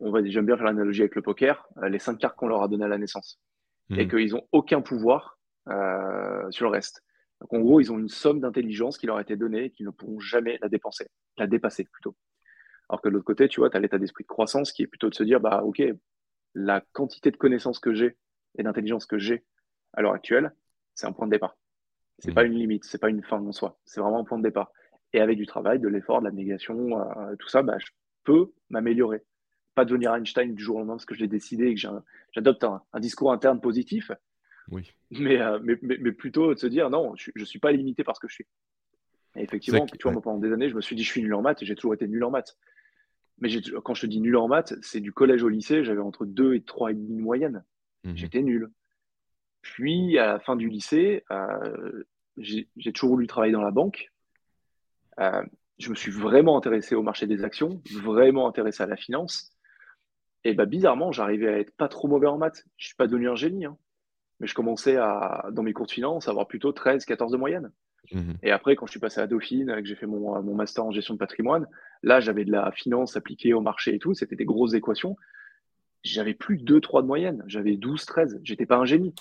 [0.00, 2.62] on va, j'aime bien faire l'analogie avec le poker, euh, les cinq cartes qu'on leur
[2.62, 3.40] a données à la naissance,
[3.90, 4.10] et mhm.
[4.10, 7.02] qu'ils n'ont aucun pouvoir euh, sur le reste.
[7.40, 9.86] Donc en gros, ils ont une somme d'intelligence qui leur a été donnée et qu'ils
[9.86, 12.16] ne pourront jamais la dépenser, la dépasser plutôt.
[12.88, 14.86] Alors que de l'autre côté, tu vois, tu as l'état d'esprit de croissance qui est
[14.86, 15.82] plutôt de se dire, bah ok,
[16.54, 18.16] la quantité de connaissances que j'ai
[18.58, 19.44] et d'intelligence que j'ai
[19.92, 20.52] à l'heure actuelle,
[20.94, 21.56] c'est un point de départ.
[22.18, 22.34] C'est n'est mhm.
[22.34, 24.70] pas une limite, c'est pas une fin en soi, c'est vraiment un point de départ.
[25.12, 27.86] Et avec du travail, de l'effort, de la négation, euh, tout ça, bah, je
[28.24, 29.22] peux m'améliorer.
[29.74, 31.80] Pas devenir Einstein du jour au lendemain parce que je l'ai décidé et que
[32.32, 34.12] j'adopte un, discours interne positif.
[34.70, 34.92] Oui.
[35.12, 38.14] Euh, mais, mais, mais, plutôt de se dire non, je ne suis pas limité par
[38.14, 38.46] ce que je suis.
[39.36, 41.34] Et effectivement, tu vois, moi, pendant des années, je me suis dit je suis nul
[41.34, 42.56] en maths et j'ai toujours été nul en maths.
[43.40, 43.48] Mais
[43.84, 46.54] quand je te dis nul en maths, c'est du collège au lycée, j'avais entre 2
[46.54, 47.64] et 3,5 de moyenne.
[48.04, 48.70] Mmh J'étais nul.
[49.62, 52.04] Puis, à la fin du lycée, euh,
[52.36, 54.09] j'ai toujours voulu travailler dans la banque.
[55.18, 55.42] Euh,
[55.78, 59.52] je me suis vraiment intéressé au marché des actions, vraiment intéressé à la finance.
[60.44, 62.64] Et bah, bizarrement, j'arrivais à être pas trop mauvais en maths.
[62.76, 63.76] Je suis pas devenu un génie, hein.
[64.40, 67.36] mais je commençais à, dans mes cours de finance, à avoir plutôt 13, 14 de
[67.36, 67.72] moyenne.
[68.12, 70.84] Mmh Et après, quand je suis passé à Dauphine, que j'ai fait mon, mon, master
[70.84, 71.66] en gestion de patrimoine,
[72.02, 74.14] là, j'avais de la finance appliquée au marché et tout.
[74.14, 75.16] C'était des grosses équations.
[76.02, 77.42] J'avais plus 2, 3 de moyenne.
[77.46, 78.40] J'avais 12, 13.
[78.42, 79.14] J'étais pas un génie.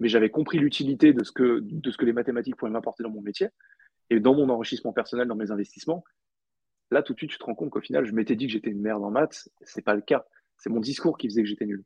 [0.00, 3.10] mais j'avais compris l'utilité de, ce que, de ce que les mathématiques pouvaient m'apporter dans
[3.10, 3.48] mon métier
[4.10, 6.04] et dans mon enrichissement personnel, dans mes investissements.
[6.90, 8.70] Là, tout de suite, tu te rends compte qu'au final, je m'étais dit que j'étais
[8.70, 9.48] une merde en maths.
[9.62, 10.26] C'est pas le cas.
[10.58, 11.84] C'est mon discours qui faisait que j'étais nul.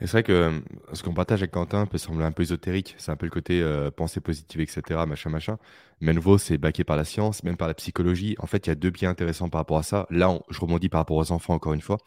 [0.00, 0.60] Et c'est vrai que euh,
[0.92, 2.94] ce qu'on partage avec Quentin peut sembler un peu ésotérique.
[2.98, 5.58] C'est un peu le côté euh, pensée positive, etc., machin, machin.
[6.00, 8.34] Mais à nouveau, c'est baqué par la science, même par la psychologie.
[8.38, 10.06] En fait, il y a deux biais intéressants par rapport à ça.
[10.10, 11.98] Là, je rebondis par rapport aux enfants, encore une fois.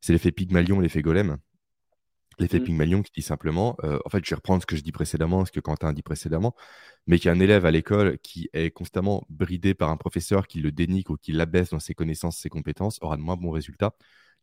[0.00, 1.38] C'est l'effet Pygmalion, l'effet Golem.
[2.38, 2.64] L'effet mmh.
[2.64, 5.44] Pygmalion qui dit simplement, euh, en fait, je vais reprendre ce que je dis précédemment,
[5.44, 6.54] ce que Quentin a dit précédemment,
[7.06, 10.46] mais qu'il y a un élève à l'école qui est constamment bridé par un professeur
[10.46, 13.50] qui le dénigre ou qui l'abaisse dans ses connaissances, ses compétences, aura de moins bons
[13.50, 13.94] résultats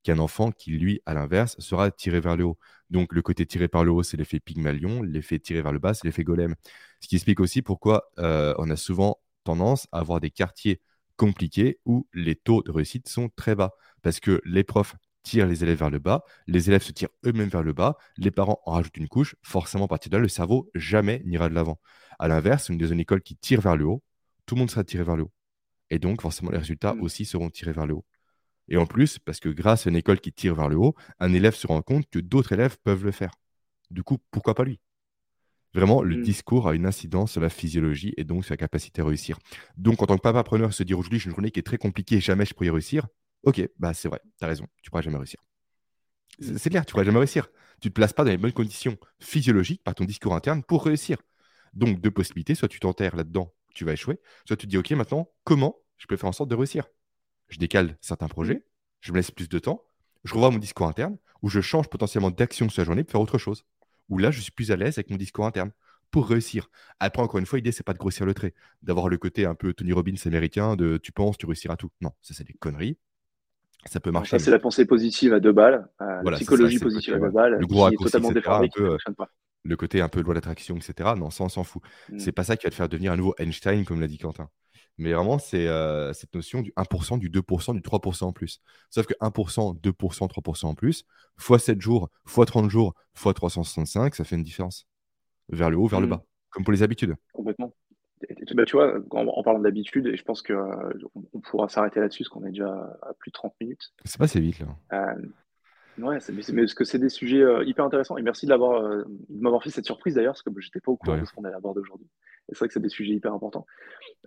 [0.04, 2.58] qu'un enfant qui, lui, à l'inverse, sera tiré vers le haut.
[2.90, 5.94] Donc, le côté tiré par le haut, c'est l'effet Pygmalion, l'effet tiré vers le bas,
[5.94, 6.56] c'est l'effet Golem.
[7.02, 10.80] Ce qui explique aussi pourquoi euh, on a souvent tendance à avoir des quartiers
[11.18, 13.74] compliqués où les taux de réussite sont très bas.
[14.02, 17.50] Parce que les profs tirent les élèves vers le bas, les élèves se tirent eux-mêmes
[17.50, 20.30] vers le bas, les parents en rajoutent une couche, forcément à partir de là, le
[20.30, 21.80] cerveau jamais n'ira de l'avant.
[22.20, 24.04] À l'inverse, une deuxième école qui tire vers le haut,
[24.46, 25.32] tout le monde sera tiré vers le haut.
[25.90, 27.02] Et donc, forcément, les résultats mmh.
[27.02, 28.06] aussi seront tirés vers le haut.
[28.70, 31.34] Et en plus, parce que grâce à une école qui tire vers le haut, un
[31.34, 33.32] élève se rend compte que d'autres élèves peuvent le faire.
[33.92, 34.80] Du coup, pourquoi pas lui?
[35.74, 36.22] Vraiment, le mmh.
[36.22, 39.38] discours a une incidence sur la physiologie et donc sur la capacité à réussir.
[39.78, 41.78] Donc, en tant que papa preneur, se dire aujourd'hui, j'ai une journée qui est très
[41.78, 43.08] compliquée, jamais je pourrais réussir.
[43.46, 45.40] Ok, bah c'est vrai, tu as raison, tu pourras jamais réussir.
[46.40, 47.48] C'est clair, tu pourras jamais réussir.
[47.82, 50.84] Tu ne te places pas dans les bonnes conditions physiologiques par ton discours interne pour
[50.86, 51.18] réussir.
[51.74, 54.92] Donc, deux possibilités, soit tu t'enterres là-dedans, tu vas échouer, soit tu te dis, ok,
[54.92, 56.88] maintenant, comment je peux faire en sorte de réussir?
[57.50, 58.66] Je décale certains projets,
[59.02, 59.84] je me laisse plus de temps,
[60.24, 63.22] je revois mon discours interne, ou je change potentiellement d'action sur la journée pour faire
[63.22, 63.66] autre chose.
[64.10, 65.72] Ou là, je suis plus à l'aise avec mon discours interne
[66.12, 66.70] pour réussir.
[67.00, 69.56] Après, encore une fois, l'idée, c'est pas de grossir le trait, d'avoir le côté un
[69.56, 71.92] peu Tony Robbins américain de tu penses, tu réussiras tout.
[72.02, 72.98] Non, ça, c'est des conneries.
[73.88, 74.32] Ça peut marcher.
[74.32, 77.68] Ça, c'est la pensée positive à deux balles, la psychologie positive à deux balles, le
[77.68, 79.30] gros qui est totalement déformé, qui ne pas.
[79.64, 81.14] Le côté un peu loi d'attraction, etc.
[81.18, 81.82] Non, ça, on s'en fout.
[82.10, 82.20] Mm.
[82.20, 84.48] C'est pas ça qui va te faire devenir un nouveau Einstein, comme l'a dit Quentin.
[84.98, 88.62] Mais vraiment, c'est euh, cette notion du 1%, du 2%, du 3% en plus.
[88.90, 94.16] Sauf que 1%, 2%, 3% en plus, fois 7 jours, fois 30 jours, fois 365,
[94.16, 94.88] ça fait une différence.
[95.50, 96.12] Vers le haut, vers le mmh.
[96.12, 96.24] bas.
[96.52, 97.16] Comme pour les habitudes.
[97.34, 97.74] Complètement.
[98.56, 100.94] Bah, tu vois, en, parlant d'habitude, et je pense qu'on euh,
[101.34, 102.70] on pourra s'arrêter là-dessus, parce qu'on est déjà
[103.02, 103.94] à plus de 30 minutes.
[104.06, 104.68] C'est pas assez vite, là.
[104.94, 108.18] Euh, ouais, c'est, mais, parce que c'est des sujets hyper intéressants.
[108.18, 110.98] Et merci de, de m'avoir fait cette surprise d'ailleurs, parce que je n'étais pas au
[110.98, 112.08] courant de ce qu'on allait aborder aujourd'hui.
[112.50, 113.66] C'est vrai que c'est des sujets hyper importants.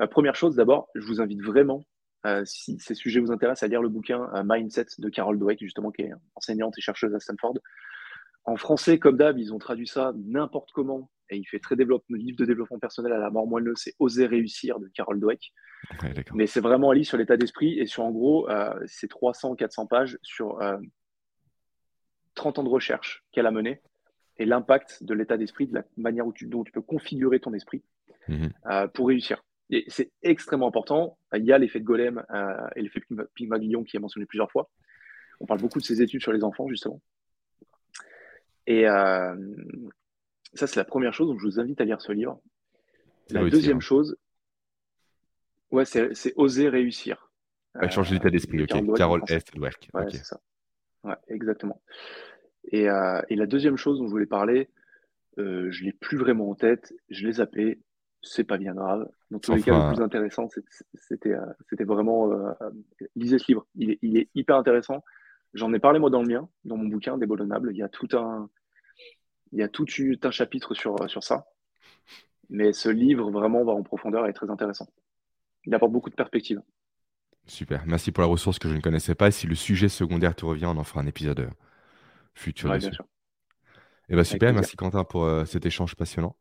[0.01, 1.85] Euh, première chose, d'abord, je vous invite vraiment,
[2.27, 5.61] euh, si ces sujets vous intéressent, à lire le bouquin euh, Mindset de Carol Dweck,
[5.61, 7.59] justement, qui est enseignante et chercheuse à Stanford.
[8.45, 11.11] En français, comme d'hab, ils ont traduit ça n'importe comment.
[11.31, 14.27] Et il fait très développement, livre de développement personnel à la mort moelleux, c'est Oser
[14.27, 15.53] réussir de Carol Dweck.
[16.35, 18.49] Mais c'est vraiment un livre sur l'état d'esprit et sur, en gros,
[18.87, 20.59] c'est 300-400 pages sur
[22.35, 23.81] 30 ans de recherche qu'elle a mené
[24.39, 27.83] et l'impact de l'état d'esprit, de la manière dont tu peux configurer ton esprit
[28.29, 28.53] Mhm.
[28.71, 29.43] Euh, pour réussir.
[29.71, 31.19] Et c'est extrêmement important.
[31.35, 33.01] Il y a l'effet de golem euh, et l'effet
[33.35, 34.71] Pygmalion qui est mentionné plusieurs fois.
[35.41, 37.01] On parle beaucoup de ces études sur les enfants, justement.
[38.67, 39.35] Et euh,
[40.59, 41.29] ça, c'est la première chose.
[41.29, 42.41] Donc, je vous invite à lire ce livre.
[43.31, 44.17] La deuxième chose,
[45.71, 47.31] ouais, c'est oser réussir.
[47.91, 48.97] changer d'état d'esprit, ok.
[48.97, 49.45] Carole S.
[49.57, 49.71] Ouais,
[50.11, 50.41] c'est ça.
[51.05, 51.81] Ouais, exactement.
[52.73, 54.69] Et, et, la deuxième chose dont je voulais parler,
[55.37, 57.81] je ne l'ai plus vraiment en tête, je l'ai zappé,
[58.23, 59.09] c'est pas bien grave.
[59.31, 60.49] Dans tous les cas, le plus intéressant,
[60.95, 62.53] c'était euh, c'était vraiment euh,
[63.17, 63.67] lisez ce livre.
[63.75, 65.05] Il est, il est hyper intéressant.
[65.55, 67.71] J'en ai parlé moi dans le mien, dans mon bouquin Déboulonnable.
[67.73, 68.51] Il y a tout un
[69.53, 69.87] il y a tout
[70.23, 71.47] un chapitre sur, sur ça.
[72.51, 74.89] Mais ce livre vraiment va en profondeur et est très intéressant.
[75.65, 76.63] Il apporte beaucoup de perspectives.
[77.47, 77.85] Super.
[77.87, 79.29] Merci pour la ressource que je ne connaissais pas.
[79.29, 81.51] Et si le sujet secondaire te revient, on en fera un épisode euh,
[82.35, 82.71] futur.
[82.71, 83.05] bien sûr.
[84.11, 84.55] Et eh ben, super.
[84.55, 86.35] Merci Quentin pour cet échange passionnant.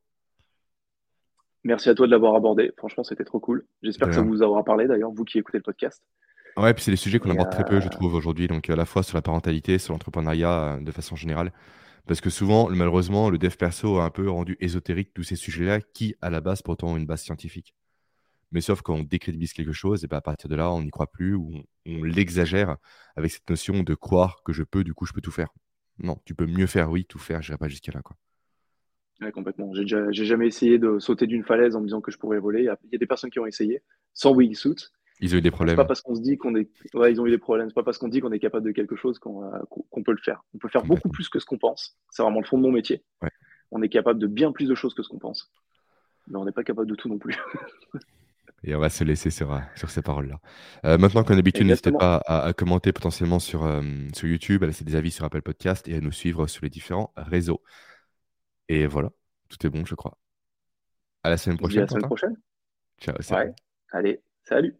[1.65, 2.71] Merci à toi de l'avoir abordé.
[2.77, 3.65] Franchement, c'était trop cool.
[3.83, 6.01] J'espère que ça vous aura parlé d'ailleurs, vous qui écoutez le podcast.
[6.55, 8.47] Ouais, puis c'est des sujets qu'on aborde très peu, je euh, trouve, aujourd'hui.
[8.47, 11.51] Donc, à la fois sur la parentalité, sur l'entrepreneuriat euh, de façon générale.
[12.07, 15.81] Parce que souvent, malheureusement, le dev perso a un peu rendu ésotérique tous ces sujets-là
[15.81, 17.75] qui, à la base, pourtant ont une base scientifique.
[18.51, 20.89] Mais sauf quand on décrédibilise quelque chose, et ben à partir de là, on n'y
[20.89, 21.51] croit plus ou
[21.85, 22.77] on, l'exagère
[23.17, 25.49] avec cette notion de croire que je peux, du coup, je peux tout faire.
[25.99, 28.01] Non, tu peux mieux faire, oui, tout faire, je n'irai pas jusqu'à là.
[28.01, 28.15] Quoi.
[29.19, 29.73] Ouais, complètement.
[29.73, 32.61] J'ai jamais essayé de sauter d'une falaise en me disant que je pourrais voler.
[32.61, 33.81] Il y, a, des personnes qui ont essayé
[34.13, 34.91] sans wingsuit.
[35.19, 35.75] Ils ont eu des problèmes.
[35.75, 36.69] C'est pas parce qu'on se dit qu'on est.
[36.93, 37.69] Ouais, ils ont eu des problèmes.
[37.69, 40.21] C'est pas parce qu'on dit qu'on est capable de quelque chose qu'on euh, peut le
[40.23, 40.43] faire.
[40.53, 41.97] On peut faire beaucoup plus que ce qu'on pense.
[42.11, 43.03] C'est vraiment le fond de mon métier.
[43.71, 45.51] On est capable de bien plus de choses que ce qu'on pense.
[46.27, 47.37] Mais on n'est pas capable de tout non plus.
[48.63, 50.39] Et on va se laisser sur, euh, sur ces paroles-là.
[50.83, 53.69] Euh, maintenant, comme d'habitude, n'hésitez pas à, commenter potentiellement sur,
[54.13, 56.69] sur YouTube, à laisser des avis sur Apple Podcast et à nous suivre sur les
[56.69, 57.61] différents réseaux.
[58.67, 59.11] Et voilà,
[59.47, 60.17] tout est bon, je crois.
[61.23, 62.37] À la semaine dit à prochaine, la semaine prochaine.
[62.99, 63.53] Ciao.
[63.91, 64.75] Allez, salut.